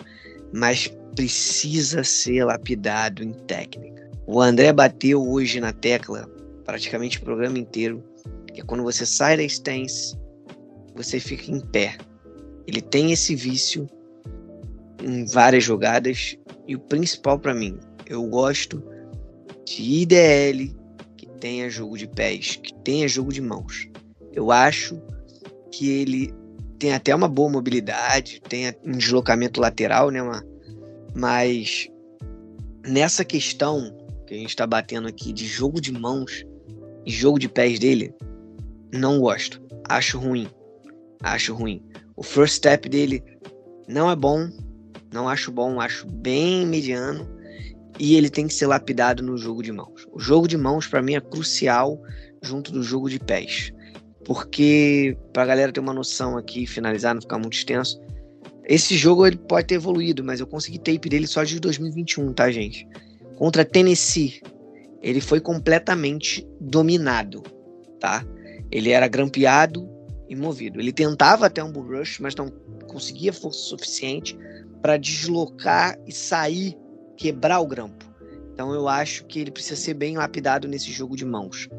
[0.53, 4.09] mas precisa ser lapidado em técnica.
[4.27, 6.29] O André bateu hoje na tecla,
[6.65, 8.03] praticamente o programa inteiro,
[8.53, 10.17] que é quando você sai da stance,
[10.95, 11.97] você fica em pé.
[12.67, 13.87] Ele tem esse vício
[15.01, 16.37] em várias jogadas
[16.67, 18.83] e o principal para mim, eu gosto
[19.65, 20.75] de IDL
[21.17, 23.87] que tenha jogo de pés, que tenha jogo de mãos.
[24.33, 25.01] Eu acho
[25.71, 26.33] que ele
[26.79, 30.21] tem até uma boa mobilidade, tem um deslocamento lateral, né?
[30.21, 30.43] Uma,
[31.15, 31.87] mas
[32.85, 33.95] nessa questão
[34.27, 36.45] que a gente está batendo aqui de jogo de mãos
[37.05, 38.13] e jogo de pés dele,
[38.93, 39.61] não gosto.
[39.87, 40.49] Acho ruim.
[41.23, 41.81] Acho ruim.
[42.15, 43.23] O first step dele
[43.87, 44.49] não é bom,
[45.13, 47.27] não acho bom, acho bem mediano.
[47.97, 50.05] E ele tem que ser lapidado no jogo de mãos.
[50.11, 52.01] O jogo de mãos, para mim, é crucial
[52.41, 53.71] junto do jogo de pés.
[54.25, 58.01] Porque, pra galera ter uma noção aqui, finalizar, não ficar muito extenso,
[58.67, 62.51] esse jogo ele pode ter evoluído, mas eu consegui tape dele só de 2021, tá,
[62.51, 62.87] gente?
[63.35, 64.41] Contra Tennessee,
[65.01, 67.43] ele foi completamente dominado,
[67.99, 68.25] tá?
[68.71, 69.87] Ele era grampeado
[70.27, 70.79] e movido.
[70.79, 72.49] Ele tentava até um bull rush, mas não
[72.87, 74.37] conseguia força suficiente
[74.81, 76.75] para deslocar e sair,
[77.17, 78.05] quebrar o grampo.
[78.53, 81.69] Então eu acho que ele precisa ser bem lapidado nesse jogo de mãos.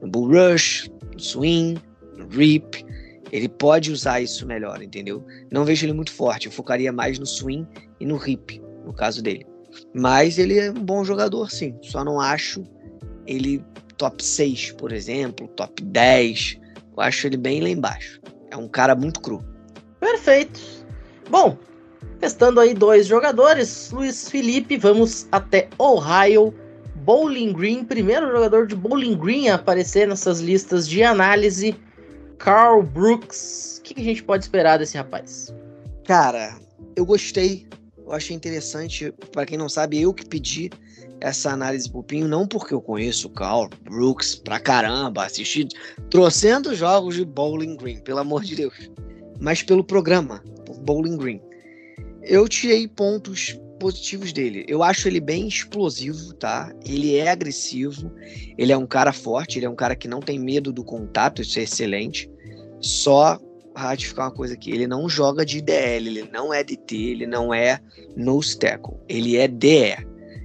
[0.00, 1.80] No bull rush, no swing,
[2.16, 2.84] no rip,
[3.32, 5.24] ele pode usar isso melhor, entendeu?
[5.50, 7.66] Não vejo ele muito forte, eu focaria mais no swing
[8.00, 9.46] e no rip, no caso dele.
[9.94, 11.76] Mas ele é um bom jogador, sim.
[11.82, 12.64] Só não acho
[13.26, 13.62] ele
[13.98, 16.58] top 6, por exemplo, top 10.
[16.96, 18.20] Eu acho ele bem lá embaixo.
[18.50, 19.44] É um cara muito cru.
[20.00, 20.60] Perfeito.
[21.28, 21.58] Bom,
[22.20, 26.54] Restando aí dois jogadores, Luiz Felipe, vamos até Ohio.
[26.94, 31.76] Bowling Green, primeiro jogador de Bowling Green a aparecer nessas listas de análise,
[32.38, 33.78] Carl Brooks.
[33.78, 35.54] O que a gente pode esperar desse rapaz?
[36.04, 36.58] Cara,
[36.94, 37.66] eu gostei,
[37.98, 39.12] eu achei interessante.
[39.32, 40.70] Para quem não sabe, eu que pedi
[41.20, 45.66] essa análise pro Pinho, não porque eu conheço o Carl Brooks pra caramba, assisti
[46.10, 48.90] trocentos jogos de Bowling Green, pelo amor de Deus,
[49.40, 51.40] mas pelo programa, por Bowling Green
[52.26, 54.64] eu tirei pontos positivos dele.
[54.68, 56.72] Eu acho ele bem explosivo, tá?
[56.84, 58.12] Ele é agressivo,
[58.56, 61.42] ele é um cara forte, ele é um cara que não tem medo do contato,
[61.42, 62.30] isso é excelente.
[62.80, 63.38] Só
[63.74, 67.52] ratificar uma coisa aqui, ele não joga de DL, ele não é DT, ele não
[67.52, 67.78] é
[68.16, 69.96] nose tackle, ele é DE.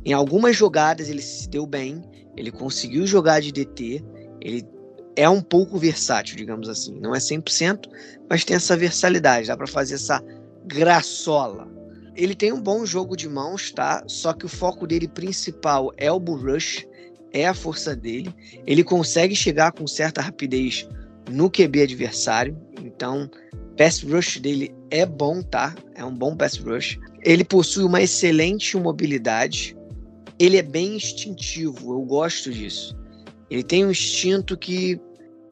[0.06, 2.02] Em algumas jogadas ele se deu bem,
[2.36, 4.04] ele conseguiu jogar de DT,
[4.42, 4.68] ele
[5.16, 7.00] é um pouco versátil, digamos assim.
[7.00, 7.88] Não é 100%,
[8.30, 10.22] mas tem essa versalidade, dá para fazer essa
[10.66, 11.68] graçola.
[12.16, 14.04] Ele tem um bom jogo de mãos, tá?
[14.08, 16.86] Só que o foco dele principal é o bull rush,
[17.32, 18.34] é a força dele.
[18.66, 20.88] Ele consegue chegar com certa rapidez
[21.30, 23.30] no QB adversário, então
[23.78, 25.74] pass rush dele é bom, tá?
[25.96, 27.00] É um bom pass rush.
[27.24, 29.78] Ele possui uma excelente mobilidade.
[30.38, 32.98] Ele é bem instintivo, eu gosto disso.
[33.50, 35.00] Ele tem um instinto que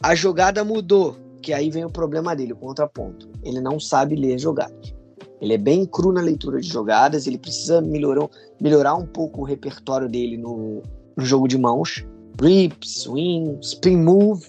[0.02, 3.30] a jogada mudou, que aí vem o problema dele, o contraponto.
[3.44, 4.99] Ele não sabe ler jogadas.
[5.42, 8.30] Ele é bem cru na leitura de jogadas, ele precisa melhorar,
[8.60, 10.82] melhorar um pouco o repertório dele no,
[11.16, 12.06] no jogo de mãos.
[12.42, 14.46] Rip, swing, spin move.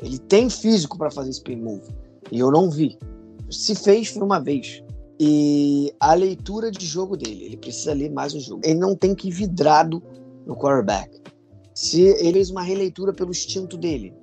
[0.00, 1.88] Ele tem físico para fazer spin move.
[2.30, 2.98] E eu não vi.
[3.50, 4.82] Se fez, foi uma vez.
[5.18, 8.60] E a leitura de jogo dele, ele precisa ler mais o jogo.
[8.64, 10.02] Ele não tem que ir vidrado
[10.46, 11.22] no quarterback.
[11.74, 14.14] Se ele fez uma releitura pelo instinto dele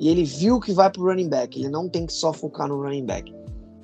[0.00, 2.80] e ele viu que vai pro running back, ele não tem que só focar no
[2.82, 3.32] running back.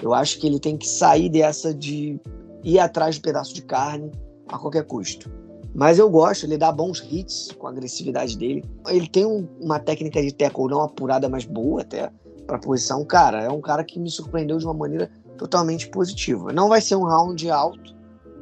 [0.03, 2.21] Eu acho que ele tem que sair dessa de
[2.63, 4.11] ir atrás de pedaço de carne
[4.49, 5.31] a qualquer custo.
[5.75, 8.65] Mas eu gosto, ele dá bons hits com a agressividade dele.
[8.89, 12.11] Ele tem um, uma técnica de tackle não apurada, mas boa até
[12.47, 13.05] para a posição.
[13.05, 16.53] Cara, é um cara que me surpreendeu de uma maneira totalmente positiva.
[16.53, 17.95] Não vai ser um round alto,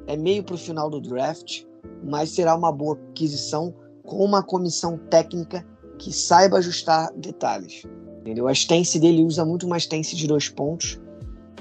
[0.06, 1.64] é meio para o final do draft,
[2.02, 5.66] mas será uma boa aquisição com uma comissão técnica
[5.98, 7.82] que saiba ajustar detalhes.
[8.20, 8.48] Entendeu?
[8.48, 10.98] A stance dele usa muito uma stance de dois pontos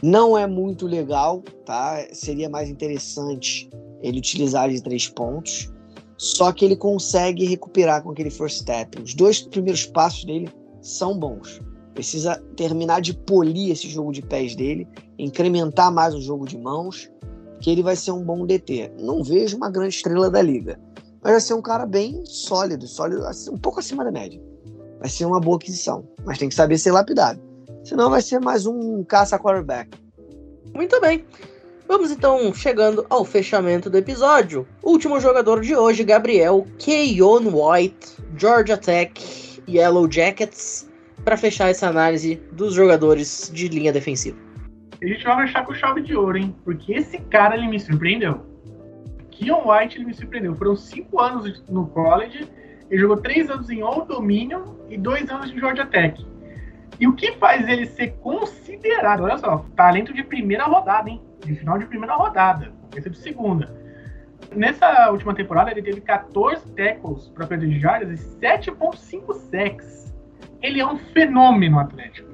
[0.01, 2.05] não é muito legal, tá?
[2.11, 3.69] Seria mais interessante
[4.01, 5.71] ele utilizar de três pontos.
[6.17, 9.01] Só que ele consegue recuperar com aquele first step.
[9.01, 10.49] Os dois primeiros passos dele
[10.81, 11.59] são bons.
[11.93, 14.87] Precisa terminar de polir esse jogo de pés dele,
[15.17, 17.09] incrementar mais o jogo de mãos,
[17.59, 18.91] que ele vai ser um bom DT.
[18.99, 20.79] Não vejo uma grande estrela da liga,
[21.21, 24.41] mas vai ser um cara bem sólido, sólido, um pouco acima da média.
[24.99, 27.41] Vai ser uma boa aquisição, mas tem que saber ser lapidado.
[27.85, 29.95] Senão vai ser mais um caça quarterback.
[30.73, 31.23] Muito bem.
[31.87, 34.67] Vamos então chegando ao fechamento do episódio.
[34.81, 40.91] Último jogador de hoje, Gabriel Keyon White, Georgia Tech, Yellow Jackets,
[41.23, 44.35] para fechar essa análise dos jogadores de linha defensiva.
[44.99, 46.55] A gente vai fechar com chave de ouro, hein?
[46.65, 48.43] Porque esse cara ele me surpreendeu.
[49.29, 50.55] Keyon White ele me surpreendeu.
[50.55, 52.49] Foram cinco anos no college,
[52.89, 56.25] ele jogou três anos em Old Dominion e dois anos em Georgia Tech.
[56.99, 61.21] E o que faz ele ser considerado, olha só, talento de primeira rodada, hein?
[61.39, 63.75] De final de primeira rodada, esse é de segunda.
[64.55, 70.15] Nessa última temporada, ele teve 14 tackles para perder de jardas e 7.5 sacks.
[70.61, 72.29] Ele é um fenômeno atlético.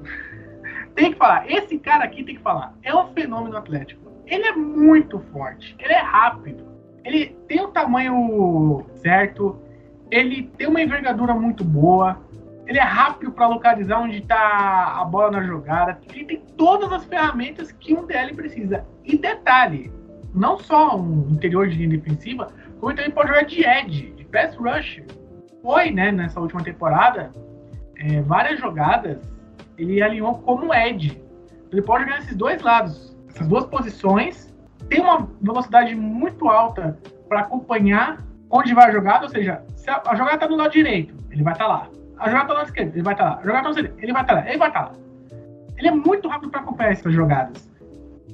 [0.94, 4.12] Tem que falar, esse cara aqui tem que falar, é um fenômeno atlético.
[4.26, 6.64] Ele é muito forte, ele é rápido,
[7.04, 9.58] ele tem o tamanho certo,
[10.10, 12.20] ele tem uma envergadura muito boa,
[12.66, 15.98] ele é rápido para localizar onde está a bola na jogada.
[16.12, 18.84] Ele tem todas as ferramentas que um DL precisa.
[19.04, 19.92] E detalhe,
[20.34, 24.54] não só um interior de linha defensiva, como também pode jogar de edge, de pass
[24.56, 25.02] rush.
[25.60, 27.32] Foi, né, nessa última temporada,
[27.96, 29.18] é, várias jogadas
[29.76, 31.20] ele alinhou como edge.
[31.70, 34.54] Ele pode jogar nesses dois lados, essas duas posições.
[34.88, 36.98] Tem uma velocidade muito alta
[37.28, 40.70] para acompanhar onde vai a jogada, ou seja, se a, a jogada está do lado
[40.70, 43.30] direito, ele vai estar tá lá a jogada tá lado esquerdo, ele vai estar tá
[43.30, 43.36] lá.
[43.38, 44.92] A jogada tá lado ele vai estar tá lá, ele vai estar lá.
[45.76, 47.70] Ele é muito rápido para acompanhar essas jogadas.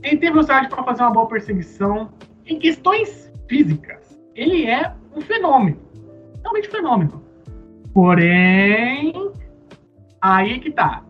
[0.02, 2.10] Ele tem velocidade para fazer uma boa perseguição.
[2.46, 5.78] Em questões físicas, ele é um fenômeno.
[6.42, 7.24] Realmente um fenômeno.
[7.94, 9.32] Porém,
[10.20, 11.02] aí que tá.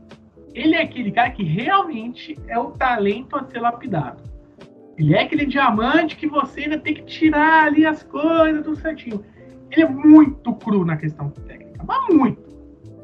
[0.54, 4.22] Ele é aquele cara que realmente é o talento a ser lapidado.
[4.96, 9.24] Ele é aquele diamante que você ainda tem que tirar ali as coisas tudo certinho.
[9.70, 12.47] Ele é muito cru na questão técnica, mas muito.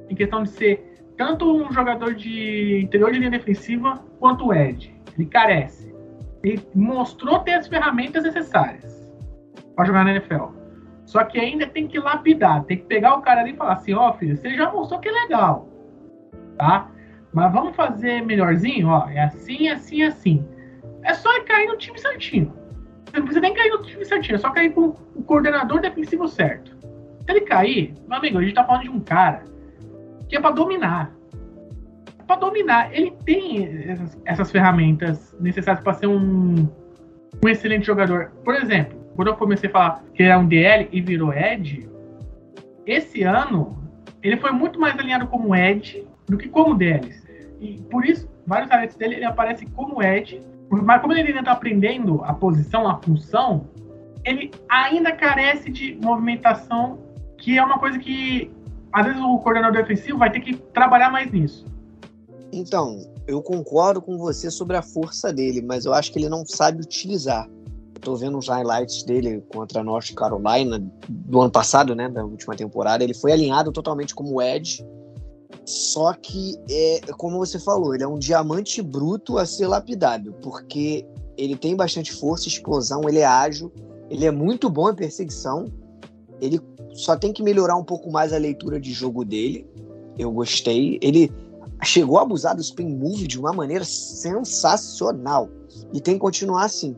[0.09, 4.95] Em questão de ser tanto um jogador de interior de linha defensiva quanto o Ed.
[5.17, 5.95] Ele carece.
[6.43, 9.11] Ele mostrou ter as ferramentas necessárias
[9.75, 10.47] para jogar na NFL.
[11.07, 13.95] Só que ainda tem que lapidar, tem que pegar o cara ali e falar assim,
[13.95, 15.69] ó, oh, filho, você já mostrou que é legal,
[16.57, 16.91] tá?
[17.33, 20.49] Mas vamos fazer melhorzinho, ó, é assim, assim, assim.
[21.03, 22.53] É só cair no time certinho.
[23.05, 26.27] Você não precisa nem cair no time certinho, é só cair com o coordenador defensivo
[26.27, 26.75] certo.
[26.81, 29.45] Se ele cair, meu amigo, a gente tá falando de um cara
[30.29, 31.13] que é para dominar.
[32.27, 32.95] Para dominar.
[32.95, 36.69] Ele tem essas, essas ferramentas necessárias para ser um,
[37.43, 38.33] um excelente jogador.
[38.45, 41.89] Por exemplo, quando eu comecei a falar que é um DL e virou Ed,
[42.87, 43.79] esse ano
[44.23, 47.13] ele foi muito mais alinhado como Ed do que como DL.
[47.61, 51.53] E por isso, vários talentos dele ele aparece como Ed mas como ele ainda está
[51.53, 53.69] aprendendo a posição, a função,
[54.25, 56.99] ele ainda carece de movimentação,
[57.39, 58.51] que é uma coisa que
[58.95, 61.67] às vezes o coordenador defensivo vai ter que trabalhar mais nisso.
[62.53, 66.47] Então, eu concordo com você sobre a força dele, mas eu acho que ele não
[66.47, 67.49] sabe utilizar.
[67.97, 72.55] Estou vendo os highlights dele contra a North Carolina do ano passado, né, da última
[72.55, 73.03] temporada.
[73.03, 74.85] Ele foi alinhado totalmente como edge
[75.65, 81.07] só que, é, como você falou, ele é um diamante bruto a ser lapidado, porque
[81.39, 83.73] ele tem bastante força, explosão, ele é ágil,
[84.11, 85.73] ele é muito bom em perseguição.
[86.41, 86.61] Ele
[86.95, 89.67] só tem que melhorar um pouco mais a leitura de jogo dele.
[90.17, 90.99] Eu gostei.
[91.03, 91.31] Ele
[91.83, 95.51] chegou a abusar do spin move de uma maneira sensacional
[95.93, 96.97] e tem que continuar assim.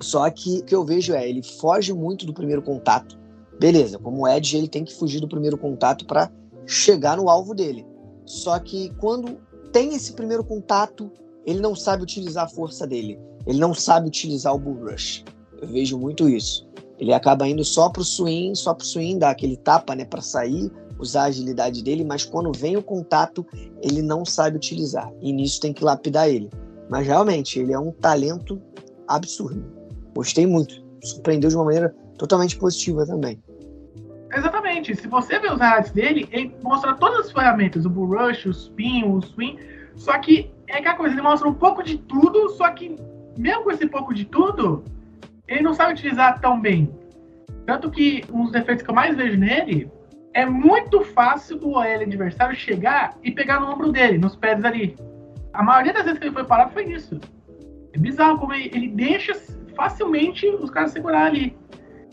[0.00, 3.18] Só que o que eu vejo é, ele foge muito do primeiro contato.
[3.58, 6.30] Beleza, como Edge, ele tem que fugir do primeiro contato para
[6.64, 7.84] chegar no alvo dele.
[8.24, 9.40] Só que quando
[9.72, 11.10] tem esse primeiro contato,
[11.44, 13.18] ele não sabe utilizar a força dele.
[13.46, 15.24] Ele não sabe utilizar o bull rush.
[15.60, 16.67] Eu vejo muito isso.
[16.98, 20.70] Ele acaba indo só pro swing, só pro swing, dar aquele tapa, né, para sair,
[20.98, 23.46] usar a agilidade dele, mas quando vem o contato,
[23.82, 25.10] ele não sabe utilizar.
[25.20, 26.50] E nisso tem que lapidar ele.
[26.90, 28.60] Mas realmente, ele é um talento
[29.06, 29.64] absurdo.
[30.14, 30.82] Gostei muito.
[31.02, 33.40] Surpreendeu de uma maneira totalmente positiva também.
[34.34, 34.94] Exatamente.
[34.96, 38.50] Se você ver os highlights dele, ele mostra todas as ferramentas, o bull rush, o
[38.50, 39.58] spin, o swing.
[39.96, 42.96] Só que é aquela coisa, ele mostra um pouco de tudo, só que
[43.36, 44.84] mesmo com esse pouco de tudo,
[45.48, 46.94] ele não sabe utilizar tão bem.
[47.66, 49.90] Tanto que um dos defeitos que eu mais vejo nele
[50.34, 54.96] é muito fácil do OL adversário chegar e pegar no ombro dele, nos pés ali.
[55.52, 57.18] A maioria das vezes que ele foi parado foi isso.
[57.92, 59.34] É bizarro como ele, ele deixa
[59.74, 61.56] facilmente os caras segurar ali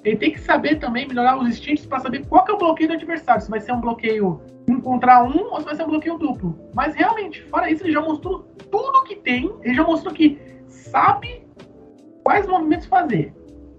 [0.06, 2.96] ele tem que saber também melhorar os instintos para saber qual é o bloqueio do
[2.96, 3.42] adversário.
[3.42, 6.58] Se vai ser um bloqueio um contra um ou se vai ser um bloqueio duplo.
[6.76, 8.40] Mas realmente, fora isso, ele já mostrou
[8.72, 9.52] tudo que tem.
[9.64, 11.45] Ele já mostrou que sabe
[12.26, 13.34] quais movimentos fazer.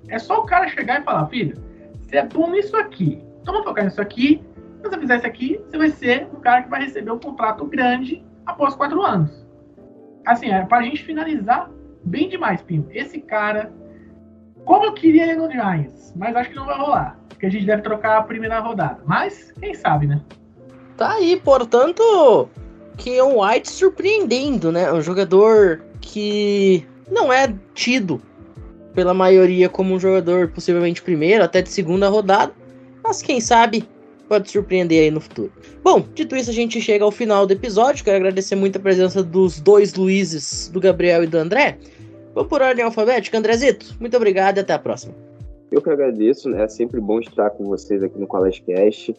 [0.09, 1.61] É só o cara chegar e falar, filho,
[2.01, 3.21] você é bom nisso aqui.
[3.43, 4.41] Então vamos focar nisso aqui.
[4.77, 7.67] Se você fizer isso aqui, você vai ser um cara que vai receber um contrato
[7.67, 9.45] grande após quatro anos.
[10.25, 11.69] Assim, é pra gente finalizar
[12.05, 12.87] bem demais, Pinho.
[12.91, 13.73] Esse cara
[14.65, 17.19] como eu queria ele no Giants, mas acho que não vai rolar.
[17.29, 19.01] Porque a gente deve trocar a primeira rodada.
[19.07, 20.21] Mas, quem sabe, né?
[20.97, 22.49] Tá aí, portanto,
[22.97, 24.93] Keon White surpreendendo, né?
[24.93, 28.21] Um jogador que não é tido
[28.97, 32.53] pela maioria como um jogador possivelmente primeiro, até de segunda rodada.
[33.05, 33.85] Mas quem sabe
[34.27, 35.53] pode surpreender aí no futuro.
[35.85, 38.03] Bom, dito isso, a gente chega ao final do episódio.
[38.03, 41.79] Quero agradecer muito a presença dos dois Luizes, do Gabriel e do André.
[42.35, 43.95] Vamos por ordem alfabética, Andrezito.
[44.01, 45.15] Muito obrigado e até a próxima.
[45.71, 46.65] Eu que agradeço, né?
[46.65, 49.15] é sempre bom estar com vocês aqui no College Cast.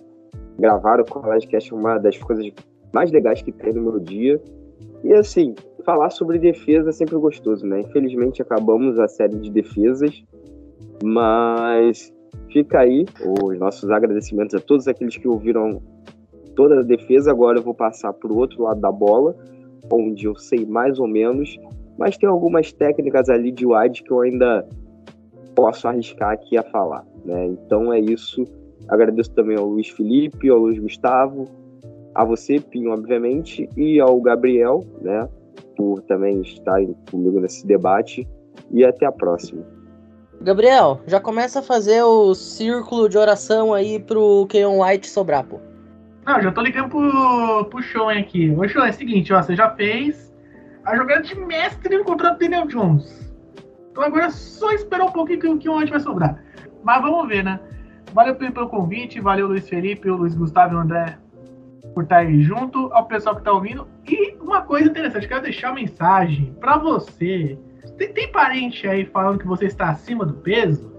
[0.57, 2.51] Gravar o College Cast é uma das coisas
[2.91, 4.41] mais legais que tem no meu dia.
[5.03, 5.53] E assim,
[5.87, 7.79] falar sobre defesa é sempre gostoso, né?
[7.79, 10.21] Infelizmente acabamos a série de defesas,
[11.01, 12.13] mas
[12.51, 13.05] fica aí
[13.41, 15.81] os nossos agradecimentos a todos aqueles que ouviram
[16.55, 17.31] toda a defesa.
[17.31, 19.33] Agora eu vou passar para o outro lado da bola,
[19.89, 21.57] onde eu sei mais ou menos
[21.97, 24.67] mas tem algumas técnicas ali de wide que eu ainda
[25.55, 27.03] posso arriscar aqui a falar.
[27.25, 27.47] Né?
[27.47, 28.43] Então é isso.
[28.87, 31.45] Agradeço também ao Luiz Felipe, ao Luiz Gustavo,
[32.13, 35.27] a você, Pinho, obviamente, e ao Gabriel, né,
[35.77, 38.27] por também estarem comigo nesse debate.
[38.71, 39.63] E até a próxima.
[40.41, 45.59] Gabriel, já começa a fazer o círculo de oração aí pro Keon White sobrar, pô.
[46.25, 48.51] Não, já tô ligando pro, pro Sean aqui.
[48.51, 50.33] Ô, Sean, é o seguinte, ó, você já fez
[50.83, 53.33] a jogada de mestre no contrato do Daniel Jones.
[53.91, 56.43] Então agora é só esperar um pouquinho que, que onde vai sobrar.
[56.83, 57.59] Mas vamos ver, né?
[58.13, 61.17] Valeu pelo convite, valeu Luiz Felipe, o Luiz Gustavo e o André
[61.93, 63.87] por estar aí junto, ao pessoal que está ouvindo.
[64.07, 67.57] E uma coisa interessante, quero deixar uma mensagem para você,
[67.97, 70.91] Tem, tem parente aí falando que você está acima do peso?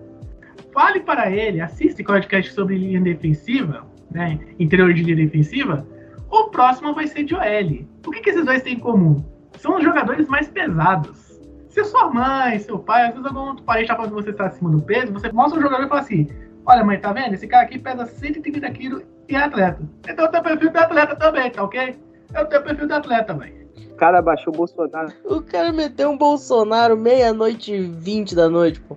[0.73, 4.39] Fale para ele, assista podcast sobre linha defensiva, né?
[4.59, 5.87] Interior de linha defensiva.
[6.31, 7.87] O próximo vai ser de OL.
[8.07, 9.25] O que, que esses dois têm em comum?
[9.59, 11.41] São os jogadores mais pesados.
[11.69, 14.47] Se sua mãe, seu pai, às vezes algum outro parente está falando que você está
[14.47, 16.29] acima do peso, você mostra o jogador e fala assim:
[16.67, 17.35] Olha, mãe, tá vendo?
[17.35, 19.83] Esse cara aqui pesa 130 quilos e é atleta.
[20.09, 21.97] Então eu tenho perfil de atleta também, tá ok?
[22.35, 23.67] Eu tenho perfil de atleta, mãe.
[23.93, 25.13] O cara baixou o Bolsonaro.
[25.25, 28.97] O cara meteu um Bolsonaro meia-noite e vinte da noite, pô.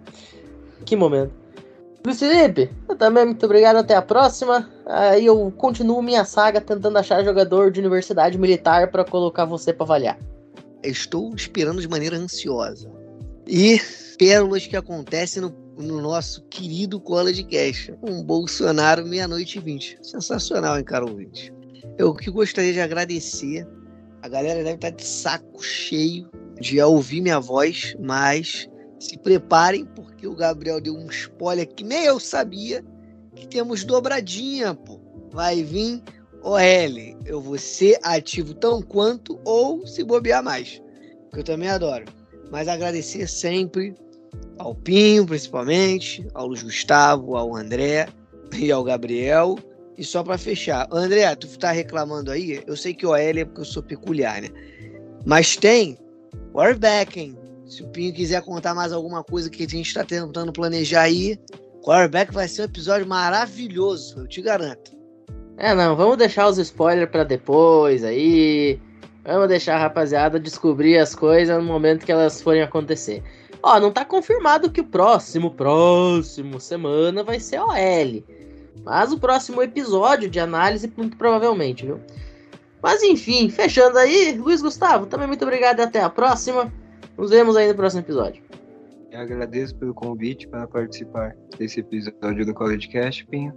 [0.85, 1.33] Que momento.
[2.05, 4.67] Luiz Felipe, eu também muito obrigado, até a próxima.
[4.87, 9.85] Aí eu continuo minha saga tentando achar jogador de universidade militar para colocar você para
[9.85, 10.19] avaliar.
[10.83, 12.89] Estou esperando de maneira ansiosa.
[13.47, 13.79] E
[14.17, 17.91] pérolas que acontecem no, no nosso querido College Cash.
[18.01, 19.97] Um Bolsonaro meia-noite e vinte.
[20.01, 21.53] Sensacional, hein, cara ouvinte?
[21.97, 23.67] Eu que gostaria de agradecer.
[24.21, 26.29] A galera deve estar de saco cheio
[26.59, 28.69] de ouvir minha voz, mas
[28.99, 32.85] se preparem, porque o Gabriel deu um spoiler que nem eu sabia
[33.35, 34.99] que temos dobradinha, pô.
[35.31, 36.03] Vai vir
[36.43, 37.17] OL.
[37.25, 40.81] Eu vou ser ativo tão quanto ou se bobear mais.
[41.33, 42.05] Que eu também adoro.
[42.51, 43.95] Mas agradecer sempre
[44.57, 48.07] ao Pinho, principalmente, ao Gustavo, ao André
[48.55, 49.57] e ao Gabriel.
[49.97, 52.63] E só para fechar, André, tu tá reclamando aí?
[52.65, 54.49] Eu sei que OL é porque eu sou peculiar, né?
[55.25, 55.97] Mas tem
[56.53, 61.03] Warbacken, se o Pinho quiser contar mais alguma coisa que a gente está tentando planejar
[61.03, 61.39] aí,
[61.81, 64.91] Quarterback vai ser um episódio maravilhoso, eu te garanto.
[65.57, 68.79] É, não, vamos deixar os spoilers para depois aí.
[69.23, 73.23] Vamos deixar a rapaziada descobrir as coisas no momento que elas forem acontecer.
[73.61, 78.23] Ó, não tá confirmado que o próximo, próximo semana vai ser OL.
[78.83, 81.99] Mas o próximo episódio de análise, muito provavelmente, viu?
[82.81, 86.71] Mas enfim, fechando aí, Luiz Gustavo, também muito obrigado e até a próxima.
[87.17, 88.41] Nos vemos aí no próximo episódio.
[89.11, 93.53] Eu agradeço pelo convite para participar desse episódio do College Cast, Pinho.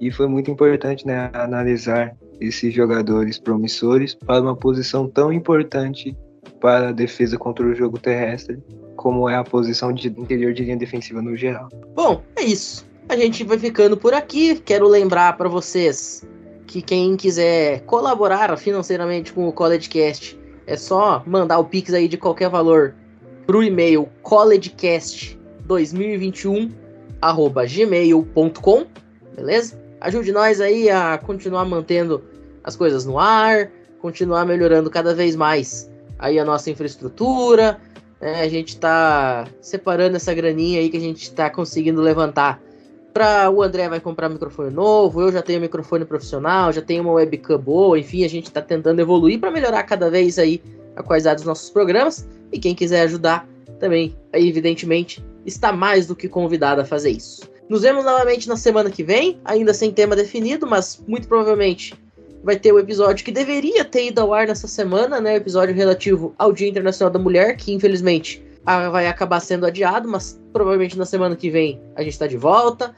[0.00, 6.16] E foi muito importante né, analisar esses jogadores promissores para uma posição tão importante
[6.60, 8.58] para a defesa contra o jogo terrestre,
[8.96, 11.68] como é a posição de interior de linha defensiva no geral.
[11.94, 12.86] Bom, é isso.
[13.08, 14.56] A gente vai ficando por aqui.
[14.56, 16.24] Quero lembrar para vocês
[16.66, 20.36] que quem quiser colaborar financeiramente com o College Cast
[20.66, 22.94] é só mandar o Pix aí de qualquer valor
[23.46, 26.72] para o e-mail collegecast2021
[27.68, 28.86] gmail.com,
[29.36, 29.78] beleza?
[30.00, 32.24] Ajude nós aí a continuar mantendo
[32.62, 37.78] as coisas no ar, continuar melhorando cada vez mais aí a nossa infraestrutura.
[38.20, 38.40] Né?
[38.40, 42.60] A gente está separando essa graninha aí que a gente está conseguindo levantar.
[43.14, 47.12] Para o André vai comprar microfone novo, eu já tenho microfone profissional, já tenho uma
[47.12, 50.60] webcam boa, enfim, a gente está tentando evoluir para melhorar cada vez aí
[50.96, 52.28] a qualidade dos nossos programas.
[52.50, 53.48] E quem quiser ajudar
[53.78, 57.48] também, evidentemente, está mais do que convidado a fazer isso.
[57.68, 61.94] Nos vemos novamente na semana que vem, ainda sem tema definido, mas muito provavelmente
[62.42, 65.34] vai ter o episódio que deveria ter ido ao ar nessa semana, né?
[65.34, 70.40] O episódio relativo ao Dia Internacional da Mulher, que infelizmente vai acabar sendo adiado, mas
[70.52, 72.94] provavelmente na semana que vem a gente está de volta.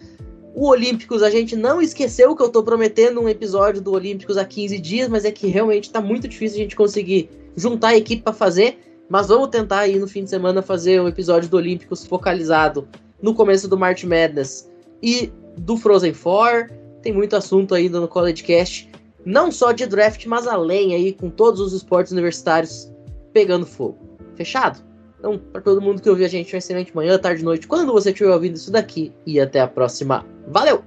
[0.55, 4.45] O Olímpicos, a gente não esqueceu que eu estou prometendo um episódio do Olímpicos há
[4.45, 8.23] 15 dias, mas é que realmente está muito difícil a gente conseguir juntar a equipe
[8.23, 8.79] para fazer.
[9.09, 12.89] Mas vamos tentar aí no fim de semana fazer um episódio do Olímpicos focalizado
[13.21, 14.69] no começo do March Madness
[15.03, 16.71] e do Frozen Four.
[17.03, 18.91] Tem muito assunto ainda no College Cast,
[19.25, 22.91] não só de draft, mas além aí com todos os esportes universitários
[23.33, 23.99] pegando fogo.
[24.35, 24.83] Fechado?
[25.19, 28.11] Então, para todo mundo que ouviu a gente, uma excelente manhã, tarde, noite, quando você
[28.11, 30.25] estiver ouvindo isso daqui e até a próxima.
[30.49, 30.83] Valeu!